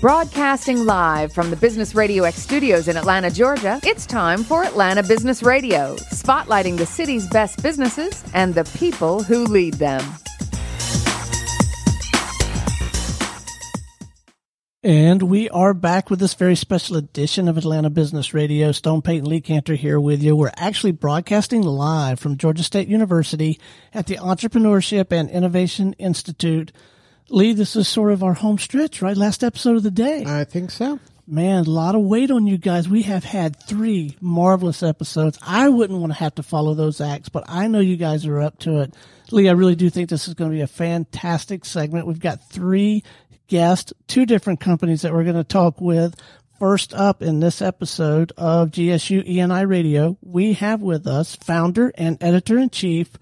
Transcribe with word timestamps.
Broadcasting 0.00 0.86
live 0.86 1.30
from 1.30 1.50
the 1.50 1.56
Business 1.56 1.94
Radio 1.94 2.24
X 2.24 2.36
studios 2.36 2.88
in 2.88 2.96
Atlanta, 2.96 3.30
Georgia, 3.30 3.78
it's 3.82 4.06
time 4.06 4.42
for 4.42 4.64
Atlanta 4.64 5.02
Business 5.02 5.42
Radio, 5.42 5.94
spotlighting 6.10 6.78
the 6.78 6.86
city's 6.86 7.28
best 7.28 7.62
businesses 7.62 8.24
and 8.32 8.54
the 8.54 8.64
people 8.78 9.22
who 9.22 9.44
lead 9.44 9.74
them. 9.74 10.02
And 14.82 15.22
we 15.24 15.50
are 15.50 15.74
back 15.74 16.08
with 16.08 16.18
this 16.18 16.32
very 16.32 16.56
special 16.56 16.96
edition 16.96 17.46
of 17.46 17.58
Atlanta 17.58 17.90
Business 17.90 18.32
Radio. 18.32 18.72
Stone 18.72 19.02
Payton 19.02 19.28
Lee 19.28 19.42
Cantor 19.42 19.74
here 19.74 20.00
with 20.00 20.22
you. 20.22 20.34
We're 20.34 20.50
actually 20.56 20.92
broadcasting 20.92 21.60
live 21.60 22.18
from 22.18 22.38
Georgia 22.38 22.62
State 22.62 22.88
University 22.88 23.60
at 23.92 24.06
the 24.06 24.16
Entrepreneurship 24.16 25.12
and 25.12 25.28
Innovation 25.28 25.92
Institute. 25.98 26.72
Lee, 27.30 27.52
this 27.52 27.76
is 27.76 27.86
sort 27.86 28.12
of 28.12 28.24
our 28.24 28.34
home 28.34 28.58
stretch, 28.58 29.00
right? 29.00 29.16
Last 29.16 29.44
episode 29.44 29.76
of 29.76 29.84
the 29.84 29.90
day. 29.90 30.24
I 30.26 30.42
think 30.42 30.70
so. 30.72 30.98
Man, 31.28 31.64
a 31.64 31.70
lot 31.70 31.94
of 31.94 32.00
weight 32.00 32.32
on 32.32 32.48
you 32.48 32.58
guys. 32.58 32.88
We 32.88 33.02
have 33.02 33.22
had 33.22 33.54
three 33.54 34.16
marvelous 34.20 34.82
episodes. 34.82 35.38
I 35.40 35.68
wouldn't 35.68 36.00
want 36.00 36.12
to 36.12 36.18
have 36.18 36.34
to 36.36 36.42
follow 36.42 36.74
those 36.74 37.00
acts, 37.00 37.28
but 37.28 37.44
I 37.46 37.68
know 37.68 37.78
you 37.78 37.96
guys 37.96 38.26
are 38.26 38.40
up 38.40 38.58
to 38.60 38.80
it. 38.80 38.94
Lee, 39.30 39.48
I 39.48 39.52
really 39.52 39.76
do 39.76 39.88
think 39.90 40.10
this 40.10 40.26
is 40.26 40.34
going 40.34 40.50
to 40.50 40.56
be 40.56 40.62
a 40.62 40.66
fantastic 40.66 41.64
segment. 41.64 42.08
We've 42.08 42.18
got 42.18 42.50
three 42.50 43.04
guests, 43.46 43.92
two 44.08 44.26
different 44.26 44.58
companies 44.58 45.02
that 45.02 45.12
we're 45.12 45.22
going 45.22 45.36
to 45.36 45.44
talk 45.44 45.80
with. 45.80 46.16
First 46.58 46.92
up 46.94 47.22
in 47.22 47.38
this 47.38 47.62
episode 47.62 48.32
of 48.36 48.70
GSU 48.70 49.24
ENI 49.26 49.68
Radio, 49.68 50.18
we 50.20 50.54
have 50.54 50.82
with 50.82 51.06
us 51.06 51.36
founder 51.36 51.92
and 51.94 52.20
editor 52.20 52.58
in 52.58 52.70
chief 52.70 53.12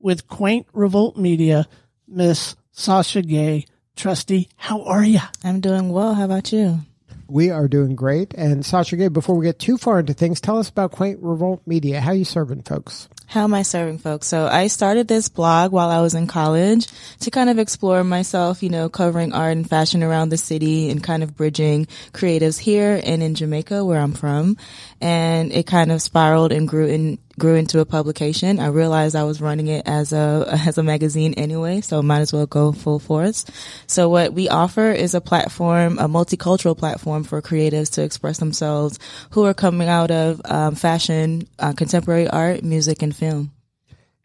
with 0.00 0.26
Quaint 0.26 0.66
Revolt 0.72 1.18
Media, 1.18 1.66
Miss 2.08 2.56
Sasha 2.78 3.22
Gay. 3.22 3.66
Trusty, 3.96 4.48
how 4.56 4.84
are 4.84 5.02
you? 5.04 5.18
I'm 5.42 5.58
doing 5.58 5.90
well. 5.90 6.14
How 6.14 6.24
about 6.24 6.52
you? 6.52 6.78
We 7.26 7.50
are 7.50 7.66
doing 7.66 7.96
great. 7.96 8.32
And 8.34 8.64
Sasha 8.64 8.96
Gay, 8.96 9.08
before 9.08 9.36
we 9.36 9.44
get 9.44 9.58
too 9.58 9.78
far 9.78 9.98
into 9.98 10.14
things, 10.14 10.40
tell 10.40 10.58
us 10.58 10.68
about 10.68 10.92
Quaint 10.92 11.18
Revolt 11.20 11.60
Media. 11.66 12.00
How 12.00 12.12
you 12.12 12.24
serving 12.24 12.62
folks? 12.62 13.08
How 13.26 13.42
am 13.42 13.52
I 13.52 13.62
serving 13.62 13.98
folks? 13.98 14.28
So 14.28 14.46
I 14.46 14.68
started 14.68 15.08
this 15.08 15.28
blog 15.28 15.72
while 15.72 15.90
I 15.90 16.00
was 16.00 16.14
in 16.14 16.28
college 16.28 16.86
to 17.18 17.32
kind 17.32 17.50
of 17.50 17.58
explore 17.58 18.04
myself, 18.04 18.62
you 18.62 18.70
know, 18.70 18.88
covering 18.88 19.32
art 19.32 19.56
and 19.56 19.68
fashion 19.68 20.04
around 20.04 20.28
the 20.28 20.38
city 20.38 20.88
and 20.88 21.02
kind 21.02 21.24
of 21.24 21.36
bridging 21.36 21.86
creatives 22.12 22.60
here 22.60 23.02
and 23.04 23.24
in 23.24 23.34
Jamaica 23.34 23.84
where 23.84 24.00
I'm 24.00 24.14
from. 24.14 24.56
And 25.00 25.50
it 25.52 25.66
kind 25.66 25.90
of 25.90 26.00
spiraled 26.00 26.52
and 26.52 26.68
grew 26.68 26.86
in, 26.86 27.18
grew 27.38 27.54
into 27.54 27.80
a 27.80 27.86
publication. 27.86 28.60
I 28.60 28.66
realized 28.66 29.16
I 29.16 29.24
was 29.24 29.40
running 29.40 29.68
it 29.68 29.86
as 29.86 30.12
a, 30.12 30.46
as 30.66 30.78
a 30.78 30.82
magazine 30.82 31.34
anyway, 31.34 31.80
so 31.80 32.02
might 32.02 32.20
as 32.20 32.32
well 32.32 32.46
go 32.46 32.72
full 32.72 32.98
force. 32.98 33.44
So 33.86 34.08
what 34.08 34.32
we 34.34 34.48
offer 34.48 34.90
is 34.90 35.14
a 35.14 35.20
platform, 35.20 35.98
a 35.98 36.08
multicultural 36.08 36.76
platform 36.76 37.24
for 37.24 37.40
creatives 37.40 37.92
to 37.94 38.02
express 38.02 38.38
themselves 38.38 38.98
who 39.30 39.44
are 39.44 39.54
coming 39.54 39.88
out 39.88 40.10
of 40.10 40.40
um, 40.44 40.74
fashion, 40.74 41.48
uh, 41.58 41.72
contemporary 41.72 42.28
art, 42.28 42.62
music, 42.62 43.02
and 43.02 43.14
film. 43.14 43.52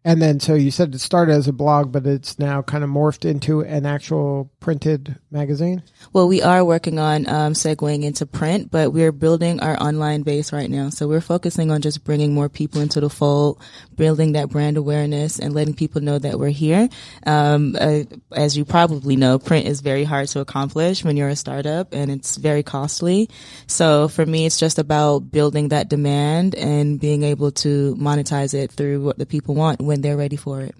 And 0.05 0.21
then, 0.21 0.39
so 0.39 0.53
you 0.53 0.69
said 0.69 0.93
it 0.93 0.99
started 0.99 1.33
as 1.33 1.47
a 1.47 1.53
blog, 1.53 1.91
but 1.91 2.05
it's 2.05 2.37
now 2.37 2.61
kind 2.61 2.83
of 2.83 2.89
morphed 2.89 3.23
into 3.23 3.61
an 3.61 3.85
actual 3.85 4.51
printed 4.63 5.17
magazine? 5.29 5.83
Well, 6.13 6.27
we 6.27 6.41
are 6.41 6.63
working 6.63 6.97
on 6.97 7.27
um, 7.27 7.53
segueing 7.53 8.03
into 8.03 8.25
print, 8.25 8.71
but 8.71 8.93
we're 8.93 9.11
building 9.11 9.59
our 9.59 9.81
online 9.81 10.23
base 10.23 10.53
right 10.53 10.69
now. 10.69 10.89
So 10.89 11.07
we're 11.07 11.21
focusing 11.21 11.69
on 11.69 11.81
just 11.81 12.03
bringing 12.03 12.33
more 12.33 12.47
people 12.47 12.81
into 12.81 13.01
the 13.01 13.09
fold, 13.09 13.61
building 13.95 14.33
that 14.33 14.49
brand 14.49 14.77
awareness, 14.77 15.39
and 15.39 15.53
letting 15.53 15.73
people 15.73 16.01
know 16.01 16.17
that 16.17 16.39
we're 16.39 16.49
here. 16.49 16.87
Um, 17.25 17.75
uh, 17.79 18.03
as 18.31 18.55
you 18.55 18.63
probably 18.63 19.17
know, 19.17 19.37
print 19.37 19.67
is 19.67 19.81
very 19.81 20.05
hard 20.05 20.29
to 20.29 20.39
accomplish 20.39 21.03
when 21.03 21.17
you're 21.17 21.29
a 21.29 21.35
startup, 21.35 21.93
and 21.93 22.09
it's 22.09 22.37
very 22.37 22.63
costly. 22.63 23.29
So 23.67 24.07
for 24.07 24.25
me, 24.25 24.45
it's 24.45 24.59
just 24.59 24.79
about 24.79 25.31
building 25.31 25.69
that 25.69 25.89
demand 25.89 26.55
and 26.55 26.99
being 27.01 27.23
able 27.23 27.51
to 27.51 27.95
monetize 27.95 28.53
it 28.53 28.71
through 28.71 29.03
what 29.03 29.17
the 29.17 29.25
people 29.25 29.55
want 29.55 29.81
when 29.93 30.01
they're 30.01 30.17
ready 30.17 30.35
for 30.35 30.59
it. 30.59 30.75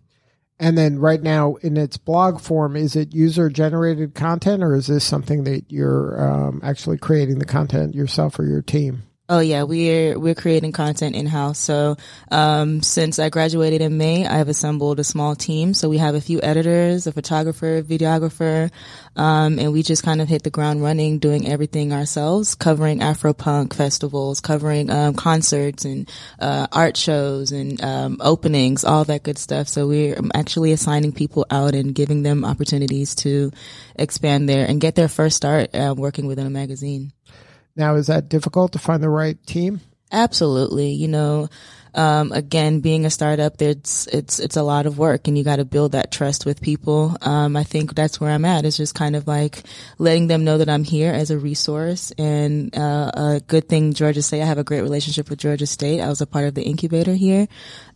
And 0.60 0.76
then 0.76 0.98
right 0.98 1.22
now 1.22 1.56
in 1.56 1.78
its 1.78 1.98
blog 1.98 2.42
form, 2.42 2.76
is 2.76 2.96
it 2.96 3.14
user 3.14 3.48
generated 3.50 4.16
content 4.16 4.64
or 4.64 4.76
is 4.76 4.88
this 4.88 5.04
something 5.04 5.44
that 5.44 5.72
you're 5.72 6.20
um, 6.20 6.62
actually 6.64 6.98
creating 6.98 7.38
the 7.38 7.46
content 7.46 7.94
yourself 7.94 8.40
or 8.40 8.46
your 8.46 8.64
team? 8.64 9.04
Oh 9.30 9.40
yeah, 9.40 9.64
we're 9.64 10.20
we're 10.20 10.36
creating 10.36 10.74
content 10.74 11.16
in 11.16 11.26
house. 11.28 11.58
So 11.58 11.96
um, 12.30 12.84
since 12.84 13.20
I 13.20 13.30
graduated 13.30 13.80
in 13.80 13.98
May, 13.98 14.28
I've 14.28 14.50
assembled 14.50 15.00
a 15.00 15.06
small 15.06 15.34
team. 15.34 15.74
So 15.74 15.88
we 15.88 15.98
have 15.98 16.14
a 16.14 16.20
few 16.20 16.42
editors, 16.42 17.08
a 17.08 17.14
photographer, 17.14 17.82
videographer, 17.82 18.70
um, 19.16 19.60
and 19.60 19.72
we 19.72 19.82
just 19.82 20.04
kind 20.04 20.22
of 20.22 20.28
hit 20.28 20.44
the 20.44 20.50
ground 20.50 20.84
running, 20.84 21.20
doing 21.20 21.48
everything 21.48 21.94
ourselves, 21.94 22.54
covering 22.54 23.00
Afropunk 23.00 23.74
festivals, 23.74 24.42
covering 24.42 24.90
um, 24.90 25.14
concerts 25.14 25.86
and 25.86 26.12
uh, 26.40 26.68
art 26.74 26.98
shows 26.98 27.54
and 27.54 27.82
um, 27.82 28.18
openings, 28.20 28.84
all 28.84 29.06
that 29.06 29.24
good 29.24 29.38
stuff. 29.38 29.70
So 29.70 29.88
we're 29.88 30.20
actually 30.34 30.74
assigning 30.74 31.14
people 31.14 31.46
out 31.50 31.76
and 31.76 31.96
giving 31.96 32.24
them 32.24 32.44
opportunities 32.44 33.16
to 33.16 33.54
expand 33.96 34.50
there 34.50 34.68
and 34.68 34.82
get 34.82 34.96
their 34.96 35.08
first 35.08 35.38
start 35.38 35.74
uh, 35.74 35.96
working 35.98 36.28
within 36.28 36.46
a 36.46 36.50
magazine. 36.50 37.13
Now, 37.76 37.96
is 37.96 38.08
that 38.08 38.30
difficult 38.30 38.74
to 38.74 38.80
find 38.80 39.02
the 39.02 39.10
right 39.10 39.38
team? 39.46 39.82
Absolutely. 40.12 40.92
You 40.92 41.08
know, 41.08 41.50
um, 41.96 42.32
again, 42.32 42.80
being 42.80 43.06
a 43.06 43.10
startup, 43.10 43.62
it's 43.62 44.08
it's 44.08 44.40
it's 44.40 44.58
a 44.58 44.64
lot 44.64 44.86
of 44.86 44.98
work, 44.98 45.28
and 45.28 45.38
you 45.38 45.44
got 45.44 45.58
to 45.58 45.66
build 45.66 45.92
that 45.92 46.12
trust 46.12 46.46
with 46.46 46.62
people. 46.62 47.16
Um, 47.22 47.56
I 47.56 47.64
think 47.64 47.94
that's 47.94 48.20
where 48.20 48.32
I'm 48.32 48.46
at. 48.46 48.66
It's 48.66 48.78
just 48.78 48.96
kind 48.96 49.16
of 49.16 49.28
like 49.28 49.64
letting 50.00 50.28
them 50.28 50.44
know 50.44 50.58
that 50.58 50.70
I'm 50.70 50.84
here 50.84 51.14
as 51.14 51.30
a 51.30 51.38
resource. 51.38 52.12
And 52.18 52.76
uh, 52.76 53.12
a 53.14 53.42
good 53.46 53.70
thing, 53.70 53.94
Georgia 53.94 54.24
State, 54.24 54.42
I 54.42 54.46
have 54.46 54.58
a 54.58 54.64
great 54.64 54.82
relationship 54.82 55.30
with 55.30 55.40
Georgia 55.40 55.68
State. 55.68 56.02
I 56.02 56.10
was 56.10 56.22
a 56.22 56.28
part 56.28 56.46
of 56.46 56.56
the 56.56 56.64
incubator 56.64 57.14
here, 57.14 57.48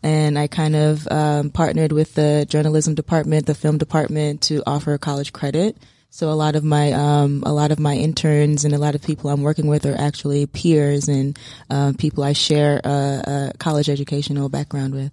and 0.03 0.37
I 0.37 0.45
kind 0.47 0.75
of 0.75 1.07
um, 1.09 1.49
partnered 1.49 1.91
with 1.91 2.13
the 2.13 2.45
journalism 2.47 2.93
department, 2.93 3.47
the 3.47 3.55
film 3.55 3.79
department, 3.79 4.41
to 4.43 4.61
offer 4.67 4.97
college 4.99 5.33
credit. 5.33 5.75
So 6.09 6.29
a 6.29 6.33
lot 6.33 6.55
of 6.55 6.63
my 6.63 6.93
um, 6.93 7.43
a 7.45 7.53
lot 7.53 7.71
of 7.71 7.79
my 7.79 7.95
interns 7.95 8.65
and 8.65 8.73
a 8.73 8.77
lot 8.77 8.95
of 8.95 9.01
people 9.01 9.29
I'm 9.29 9.43
working 9.43 9.67
with 9.67 9.85
are 9.85 9.95
actually 9.95 10.45
peers 10.45 11.07
and 11.07 11.37
uh, 11.69 11.93
people 11.97 12.23
I 12.23 12.33
share 12.33 12.81
a, 12.83 12.89
a 12.89 13.57
college 13.59 13.89
educational 13.89 14.49
background 14.49 14.95
with. 14.95 15.11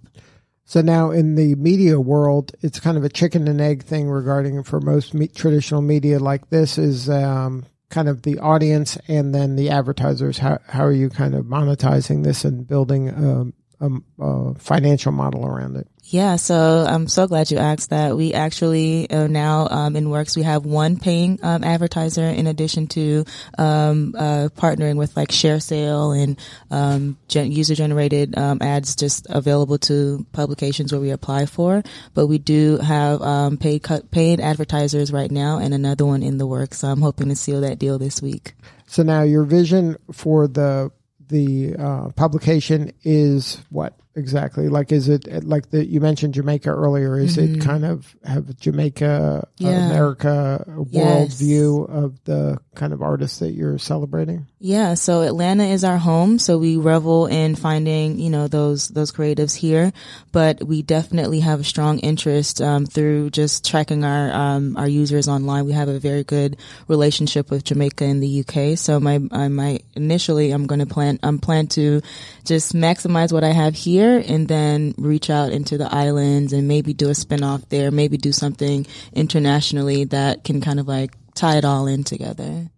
So 0.63 0.81
now 0.81 1.11
in 1.11 1.35
the 1.35 1.53
media 1.55 1.99
world, 1.99 2.53
it's 2.61 2.79
kind 2.79 2.97
of 2.97 3.03
a 3.03 3.09
chicken 3.09 3.47
and 3.47 3.61
egg 3.61 3.83
thing 3.83 4.09
regarding 4.09 4.63
for 4.63 4.81
most 4.81 5.13
me- 5.13 5.27
traditional 5.27 5.81
media 5.81 6.17
like 6.17 6.49
this 6.49 6.79
is 6.79 7.07
um, 7.07 7.65
kind 7.89 8.09
of 8.09 8.23
the 8.23 8.39
audience 8.39 8.97
and 9.07 9.33
then 9.33 9.55
the 9.55 9.69
advertisers. 9.69 10.39
How 10.39 10.57
how 10.67 10.85
are 10.85 10.91
you 10.91 11.09
kind 11.09 11.35
of 11.35 11.45
monetizing 11.45 12.23
this 12.23 12.45
and 12.45 12.67
building 12.67 13.09
um, 13.09 13.53
a, 13.79 14.23
a 14.23 14.55
financial 14.55 15.11
model 15.11 15.45
around 15.45 15.75
it? 15.75 15.87
Yeah, 16.07 16.35
so 16.35 16.85
I'm 16.87 17.07
so 17.07 17.25
glad 17.25 17.49
you 17.49 17.57
asked 17.57 17.89
that. 17.89 18.15
We 18.15 18.31
actually 18.33 19.09
are 19.11 19.27
now 19.27 19.67
um, 19.69 19.95
in 19.95 20.11
works. 20.11 20.37
We 20.37 20.43
have 20.43 20.63
one 20.63 20.99
paying 20.99 21.39
um, 21.41 21.63
advertiser 21.63 22.25
in 22.25 22.45
addition 22.45 22.85
to 22.89 23.25
um, 23.57 24.13
uh, 24.15 24.49
partnering 24.55 24.97
with 24.97 25.17
like 25.17 25.29
ShareSale 25.29 26.15
and 26.21 26.39
um, 26.69 27.17
gen- 27.27 27.51
user 27.51 27.73
generated 27.73 28.37
um, 28.37 28.59
ads 28.61 28.95
just 28.95 29.25
available 29.31 29.79
to 29.79 30.23
publications 30.31 30.91
where 30.91 31.01
we 31.01 31.09
apply 31.09 31.47
for. 31.47 31.81
But 32.13 32.27
we 32.27 32.37
do 32.37 32.77
have 32.77 33.23
um, 33.23 33.57
paid 33.57 33.83
paid 34.11 34.39
advertisers 34.39 35.11
right 35.11 35.31
now 35.31 35.57
and 35.57 35.73
another 35.73 36.05
one 36.05 36.21
in 36.21 36.37
the 36.37 36.45
works. 36.45 36.79
So 36.79 36.87
I'm 36.87 37.01
hoping 37.01 37.29
to 37.29 37.35
seal 37.35 37.61
that 37.61 37.79
deal 37.79 37.97
this 37.97 38.21
week. 38.21 38.53
So 38.85 39.01
now 39.01 39.23
your 39.23 39.43
vision 39.43 39.97
for 40.11 40.47
the 40.47 40.91
the 41.27 41.75
uh, 41.79 42.09
publication 42.09 42.93
is 43.03 43.59
what 43.71 43.97
exactly? 44.15 44.69
Like, 44.69 44.91
is 44.91 45.09
it 45.09 45.43
like 45.43 45.69
the 45.69 45.85
you 45.85 45.99
mentioned 45.99 46.33
Jamaica 46.33 46.69
earlier? 46.69 47.17
Is 47.17 47.37
mm-hmm. 47.37 47.55
it 47.55 47.61
kind 47.61 47.85
of 47.85 48.15
have 48.23 48.57
Jamaica, 48.57 49.47
yeah. 49.57 49.69
uh, 49.69 49.89
America 49.89 50.63
world 50.67 50.89
yes. 50.91 51.39
view 51.39 51.83
of 51.83 52.23
the 52.23 52.59
kind 52.75 52.93
of 52.93 53.01
artists 53.01 53.39
that 53.39 53.51
you're 53.51 53.77
celebrating? 53.77 54.47
Yeah, 54.59 54.93
so 54.93 55.21
Atlanta 55.21 55.65
is 55.65 55.83
our 55.83 55.97
home, 55.97 56.39
so 56.39 56.57
we 56.57 56.77
revel 56.77 57.27
in 57.27 57.55
finding 57.55 58.19
you 58.19 58.29
know 58.29 58.47
those 58.47 58.87
those 58.89 59.11
creatives 59.11 59.55
here, 59.55 59.91
but 60.31 60.63
we 60.63 60.81
definitely 60.81 61.41
have 61.41 61.59
a 61.59 61.63
strong 61.63 61.99
interest 61.99 62.61
um, 62.61 62.85
through 62.85 63.31
just 63.31 63.65
tracking 63.65 64.03
our 64.03 64.31
um, 64.31 64.77
our 64.77 64.87
users 64.87 65.27
online. 65.27 65.65
We 65.65 65.73
have 65.73 65.89
a 65.89 65.99
very 65.99 66.23
good 66.23 66.57
relationship 66.87 67.49
with 67.49 67.63
Jamaica 67.63 68.05
and 68.05 68.21
the 68.21 68.45
UK. 68.45 68.77
So 68.77 68.99
my 68.99 69.17
my 69.17 69.79
initially 69.95 70.51
I'm 70.51 70.67
going 70.67 70.79
to 70.79 70.85
plan 70.85 71.19
I'm 71.23 71.39
plan 71.39 71.67
to 71.67 72.01
just 72.45 72.73
maximize 72.73 73.33
what 73.33 73.43
I 73.43 73.51
have 73.51 73.75
here 73.75 74.04
here 74.05 74.23
and 74.27 74.47
then 74.47 74.93
reach 74.97 75.29
out 75.29 75.51
into 75.51 75.77
the 75.77 75.93
islands 75.93 76.53
and 76.53 76.67
maybe 76.67 76.93
do 76.93 77.09
a 77.09 77.13
spinoff 77.13 77.67
there, 77.69 77.91
maybe 77.91 78.17
do 78.17 78.31
something 78.31 78.85
internationally 79.13 80.05
that 80.05 80.43
can 80.43 80.61
kind 80.61 80.79
of 80.79 80.87
like 80.87 81.15
tie 81.33 81.57
it 81.57 81.65
all 81.65 81.87
in 81.87 82.03
together. 82.03 82.69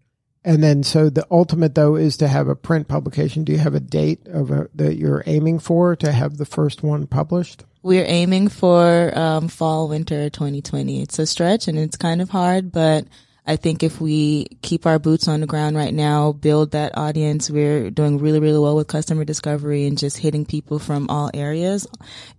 And 0.44 0.64
then, 0.64 0.84
so 0.84 1.10
the 1.10 1.28
ultimate 1.30 1.76
though 1.76 1.96
is 1.96 2.18
to 2.18 2.28
have 2.28 2.48
a 2.48 2.56
print 2.56 2.88
publication. 2.88 3.44
Do 3.44 3.52
you 3.52 3.58
have 3.58 3.76
a 3.76 3.82
date 3.82 4.28
of 4.28 4.50
a, 4.50 4.70
that 4.76 4.96
you're 4.96 5.24
aiming 5.26 5.60
for 5.60 5.96
to 5.98 6.12
have 6.12 6.38
the 6.38 6.46
first 6.46 6.84
one 6.84 7.06
published? 7.06 7.66
We're 7.84 8.06
aiming 8.08 8.50
for 8.50 9.18
um, 9.18 9.50
fall 9.50 9.90
winter 9.90 10.30
2020. 10.30 11.02
It's 11.02 11.20
a 11.20 11.26
stretch 11.26 11.68
and 11.68 11.78
it's 11.78 11.98
kind 11.98 12.22
of 12.22 12.30
hard, 12.30 12.72
but 12.72 13.06
I 13.48 13.56
think 13.56 13.82
if 13.82 14.02
we 14.02 14.48
keep 14.62 14.86
our 14.86 15.00
boots 15.00 15.30
on 15.30 15.40
the 15.40 15.48
ground 15.48 15.78
right 15.78 15.94
now, 15.94 16.34
build 16.34 16.72
that 16.72 16.98
audience, 16.98 17.50
we're 17.50 17.90
doing 17.90 18.18
really, 18.18 18.42
really 18.42 18.60
well 18.60 18.76
with 18.76 18.88
customer 18.88 19.24
discovery 19.24 19.86
and 19.86 19.98
just 19.98 20.18
hitting 20.18 20.46
people 20.46 20.80
from 20.80 21.10
all 21.10 21.32
areas, 21.34 21.88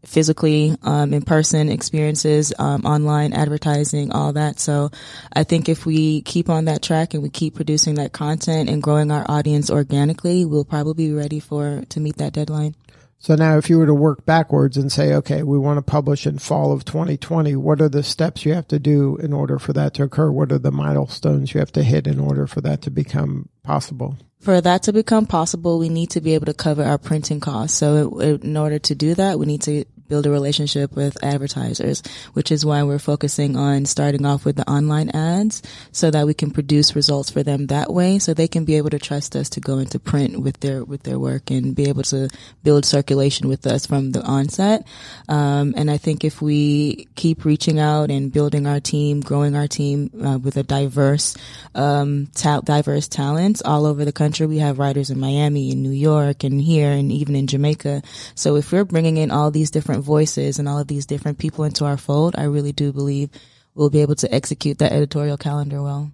physically, 0.05 0.76
um, 0.82 1.14
in 1.14 1.22
person 1.22 1.70
experiences, 1.70 2.52
um, 2.58 2.84
online 2.84 3.32
advertising, 3.32 4.12
all 4.12 4.34
that. 4.34 4.60
So 4.60 4.90
I 5.32 5.44
think 5.44 5.70
if 5.70 5.87
we 5.87 6.20
keep 6.20 6.50
on 6.50 6.66
that 6.66 6.82
track 6.82 7.14
and 7.14 7.22
we 7.22 7.31
keep 7.31 7.55
producing 7.55 7.94
that 7.94 8.12
content 8.12 8.69
and 8.69 8.82
growing 8.82 9.10
our 9.10 9.25
audience 9.31 9.70
organically, 9.70 10.44
we'll 10.44 10.66
probably 10.66 11.08
be 11.08 11.14
ready 11.14 11.40
for, 11.40 11.84
to 11.88 12.00
meet 12.00 12.19
that 12.19 12.34
deadline. 12.34 12.75
So 13.20 13.35
now 13.35 13.59
if 13.59 13.69
you 13.69 13.79
were 13.79 13.87
to 13.87 13.94
work 13.94 14.25
backwards 14.25 14.76
and 14.76 14.93
say, 14.93 15.15
okay, 15.15 15.43
we 15.43 15.59
want 15.59 15.79
to 15.79 15.82
publish 15.82 16.26
in 16.26 16.38
fall 16.38 16.73
of 16.73 16.85
2020, 16.85 17.56
what 17.56 17.81
are 17.81 17.88
the 17.88 18.05
steps 18.05 18.44
you 18.44 18.55
have 18.55 18.69
to 18.69 18.79
do 18.79 19.17
in 19.17 19.32
order 19.32 19.59
for 19.59 19.73
that 19.73 19.94
to 19.94 20.05
occur? 20.05 20.31
What 20.31 20.53
are 20.53 20.59
the 20.59 20.70
milestones 20.70 21.53
you 21.53 21.59
have 21.59 21.73
to 21.73 21.82
hit 21.82 22.06
in 22.06 22.20
order 22.20 22.47
for 22.47 22.61
that 22.61 22.82
to 22.82 22.91
become 22.91 23.49
possible? 23.65 24.17
For 24.41 24.61
that 24.61 24.85
to 24.85 24.93
become 24.93 25.26
possible, 25.26 25.81
we 25.81 25.88
need 25.88 26.11
to 26.11 26.20
be 26.20 26.35
able 26.35 26.47
to 26.47 26.55
cover 26.55 26.85
our 26.85 26.99
printing 26.99 27.41
costs. 27.41 27.76
So 27.76 28.20
in 28.20 28.56
order 28.56 28.79
to 28.79 28.94
do 28.94 29.15
that, 29.17 29.38
we 29.38 29.47
need 29.47 29.62
to 29.62 29.85
build 30.08 30.26
a 30.26 30.31
relationship 30.31 30.94
with 30.96 31.22
advertisers, 31.22 32.02
which 32.32 32.50
is 32.50 32.64
why 32.64 32.82
we're 32.82 32.99
focusing 32.99 33.56
on 33.56 33.84
starting 33.84 34.25
off 34.25 34.44
with 34.44 34.56
the 34.56 34.69
online 34.69 35.10
ads 35.10 35.62
so 35.93 36.10
that 36.10 36.26
we 36.26 36.34
can 36.34 36.50
produce 36.50 36.96
results 36.96 37.31
for 37.31 37.43
them 37.43 37.66
that 37.66 37.93
way 37.93 38.19
so 38.19 38.34
they 38.34 38.49
can 38.49 38.64
be 38.64 38.76
able 38.76 38.90
to 38.90 38.99
trust 38.99 39.37
us 39.37 39.49
to 39.50 39.60
go 39.60 39.78
into 39.78 39.99
print 39.99 40.40
with 40.40 40.58
their 40.60 40.84
with 40.84 41.02
their 41.02 41.19
work 41.19 41.50
and 41.50 41.75
be 41.75 41.88
able 41.88 42.02
to 42.02 42.28
build 42.62 42.84
circulation 42.84 43.49
with 43.49 43.66
us 43.66 43.87
from 43.87 44.12
the 44.12 44.22
onset. 44.22 44.87
Um, 45.28 45.75
and 45.76 45.90
I 45.90 45.99
think 45.99 46.25
if 46.25 46.40
we 46.40 47.08
keep 47.14 47.44
reaching 47.44 47.78
out 47.78 48.10
and 48.10 48.32
building 48.32 48.66
our 48.66 48.81
team, 48.81 49.20
growing 49.20 49.56
our 49.56 49.69
team 49.69 50.10
uh, 50.25 50.38
with 50.38 50.56
a 50.56 50.62
diverse 50.62 51.37
um, 51.75 52.28
ta- 52.34 52.60
diverse 52.60 53.08
talents 53.08 53.62
all 53.64 53.87
over 53.87 54.05
the 54.05 54.12
country, 54.12 54.46
we 54.46 54.58
have 54.58 54.78
writers 54.78 55.10
in 55.10 55.19
Miami, 55.19 55.70
in 55.70 55.82
New 55.82 55.90
York, 55.90 56.44
and 56.44 56.60
here, 56.60 56.90
and 56.90 57.12
even 57.12 57.37
in 57.37 57.46
Jamaica. 57.46 58.02
So 58.34 58.56
if 58.56 58.72
we're 58.72 58.84
bringing 58.84 59.16
in 59.16 59.31
all 59.31 59.50
these 59.50 59.70
different 59.70 59.97
different 59.98 60.06
voices 60.06 60.58
and 60.58 60.68
all 60.68 60.78
of 60.78 60.86
these 60.86 61.06
different 61.06 61.38
people 61.38 61.64
into 61.64 61.84
our 61.84 61.96
fold, 61.96 62.36
I 62.36 62.44
really 62.44 62.72
do 62.72 62.92
believe 62.92 63.30
we'll 63.74 63.90
be 63.90 64.02
able 64.02 64.14
to 64.16 64.32
execute 64.32 64.78
that 64.78 64.92
editorial 64.92 65.36
calendar 65.36 65.82
well. 65.82 66.12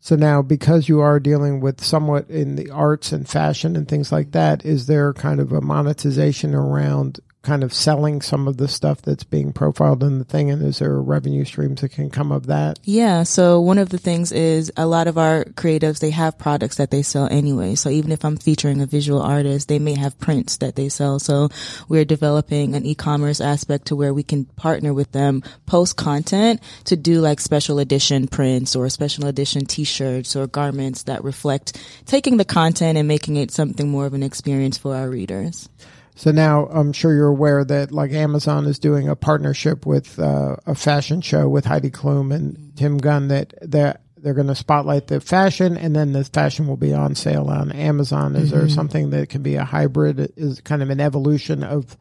So 0.00 0.16
now, 0.16 0.42
because 0.42 0.88
you 0.88 1.00
are 1.00 1.20
dealing 1.20 1.60
with 1.60 1.82
somewhat 1.82 2.30
in 2.30 2.56
the 2.56 2.70
arts 2.70 3.12
and 3.12 3.28
fashion 3.28 3.76
and 3.76 3.86
things 3.86 4.10
like 4.10 4.32
that, 4.32 4.64
is 4.64 4.86
there 4.86 5.12
kind 5.12 5.40
of 5.40 5.52
a 5.52 5.60
monetization 5.60 6.54
around 6.54 7.20
kind 7.42 7.64
of 7.64 7.72
selling 7.72 8.20
some 8.20 8.46
of 8.46 8.58
the 8.58 8.68
stuff 8.68 9.00
that's 9.00 9.24
being 9.24 9.52
profiled 9.52 10.02
in 10.02 10.18
the 10.18 10.24
thing 10.24 10.50
and 10.50 10.62
is 10.62 10.80
there 10.80 11.00
revenue 11.00 11.44
streams 11.44 11.80
that 11.80 11.90
can 11.90 12.10
come 12.10 12.30
of 12.30 12.46
that? 12.46 12.78
Yeah 12.84 13.22
so 13.22 13.60
one 13.60 13.78
of 13.78 13.88
the 13.88 13.98
things 13.98 14.30
is 14.30 14.70
a 14.76 14.86
lot 14.86 15.06
of 15.06 15.16
our 15.16 15.44
creatives 15.44 16.00
they 16.00 16.10
have 16.10 16.36
products 16.36 16.76
that 16.76 16.90
they 16.90 17.02
sell 17.02 17.28
anyway. 17.30 17.74
So 17.74 17.88
even 17.88 18.12
if 18.12 18.24
i'm 18.24 18.36
featuring 18.36 18.82
a 18.82 18.86
visual 18.86 19.22
artist 19.22 19.68
they 19.68 19.78
may 19.78 19.98
have 19.98 20.18
prints 20.18 20.58
that 20.58 20.76
they 20.76 20.90
sell. 20.90 21.18
So 21.18 21.48
we're 21.88 22.04
developing 22.04 22.74
an 22.74 22.84
e-commerce 22.84 23.40
aspect 23.40 23.86
to 23.86 23.96
where 23.96 24.12
we 24.12 24.22
can 24.22 24.44
partner 24.44 24.92
with 24.92 25.12
them 25.12 25.42
post 25.64 25.96
content 25.96 26.60
to 26.84 26.96
do 26.96 27.20
like 27.20 27.40
special 27.40 27.78
edition 27.78 28.28
prints 28.28 28.76
or 28.76 28.88
special 28.90 29.26
edition 29.26 29.64
t-shirts 29.64 30.36
or 30.36 30.46
garments 30.46 31.04
that 31.04 31.24
reflect 31.24 31.80
taking 32.04 32.36
the 32.36 32.44
content 32.44 32.98
and 32.98 33.08
making 33.08 33.36
it 33.36 33.50
something 33.50 33.88
more 33.88 34.04
of 34.04 34.12
an 34.12 34.22
experience 34.22 34.76
for 34.76 34.94
our 34.94 35.08
readers 35.08 35.68
so 36.14 36.30
now 36.30 36.66
I'm 36.66 36.92
sure 36.92 37.14
you're 37.14 37.28
aware 37.28 37.64
that 37.64 37.92
like 37.92 38.12
Amazon 38.12 38.66
is 38.66 38.78
doing 38.78 39.08
a 39.08 39.16
partnership 39.16 39.86
with 39.86 40.18
uh, 40.18 40.56
a 40.66 40.74
fashion 40.74 41.20
show 41.20 41.48
with 41.48 41.64
Heidi 41.64 41.90
Klum 41.90 42.34
and 42.34 42.76
Tim 42.76 42.98
Gunn 42.98 43.28
that 43.28 43.54
that 43.62 44.02
they're 44.16 44.34
going 44.34 44.48
to 44.48 44.54
spotlight 44.54 45.06
the 45.06 45.20
fashion 45.20 45.76
and 45.76 45.96
then 45.96 46.12
the 46.12 46.24
fashion 46.24 46.66
will 46.66 46.76
be 46.76 46.92
on 46.92 47.14
sale 47.14 47.48
on 47.48 47.72
Amazon. 47.72 48.36
Is 48.36 48.50
mm-hmm. 48.50 48.58
there 48.58 48.68
something 48.68 49.10
that 49.10 49.30
can 49.30 49.42
be 49.42 49.54
a 49.54 49.64
hybrid? 49.64 50.32
Is 50.36 50.60
kind 50.60 50.82
of 50.82 50.90
an 50.90 51.00
evolution 51.00 51.62
of 51.62 51.96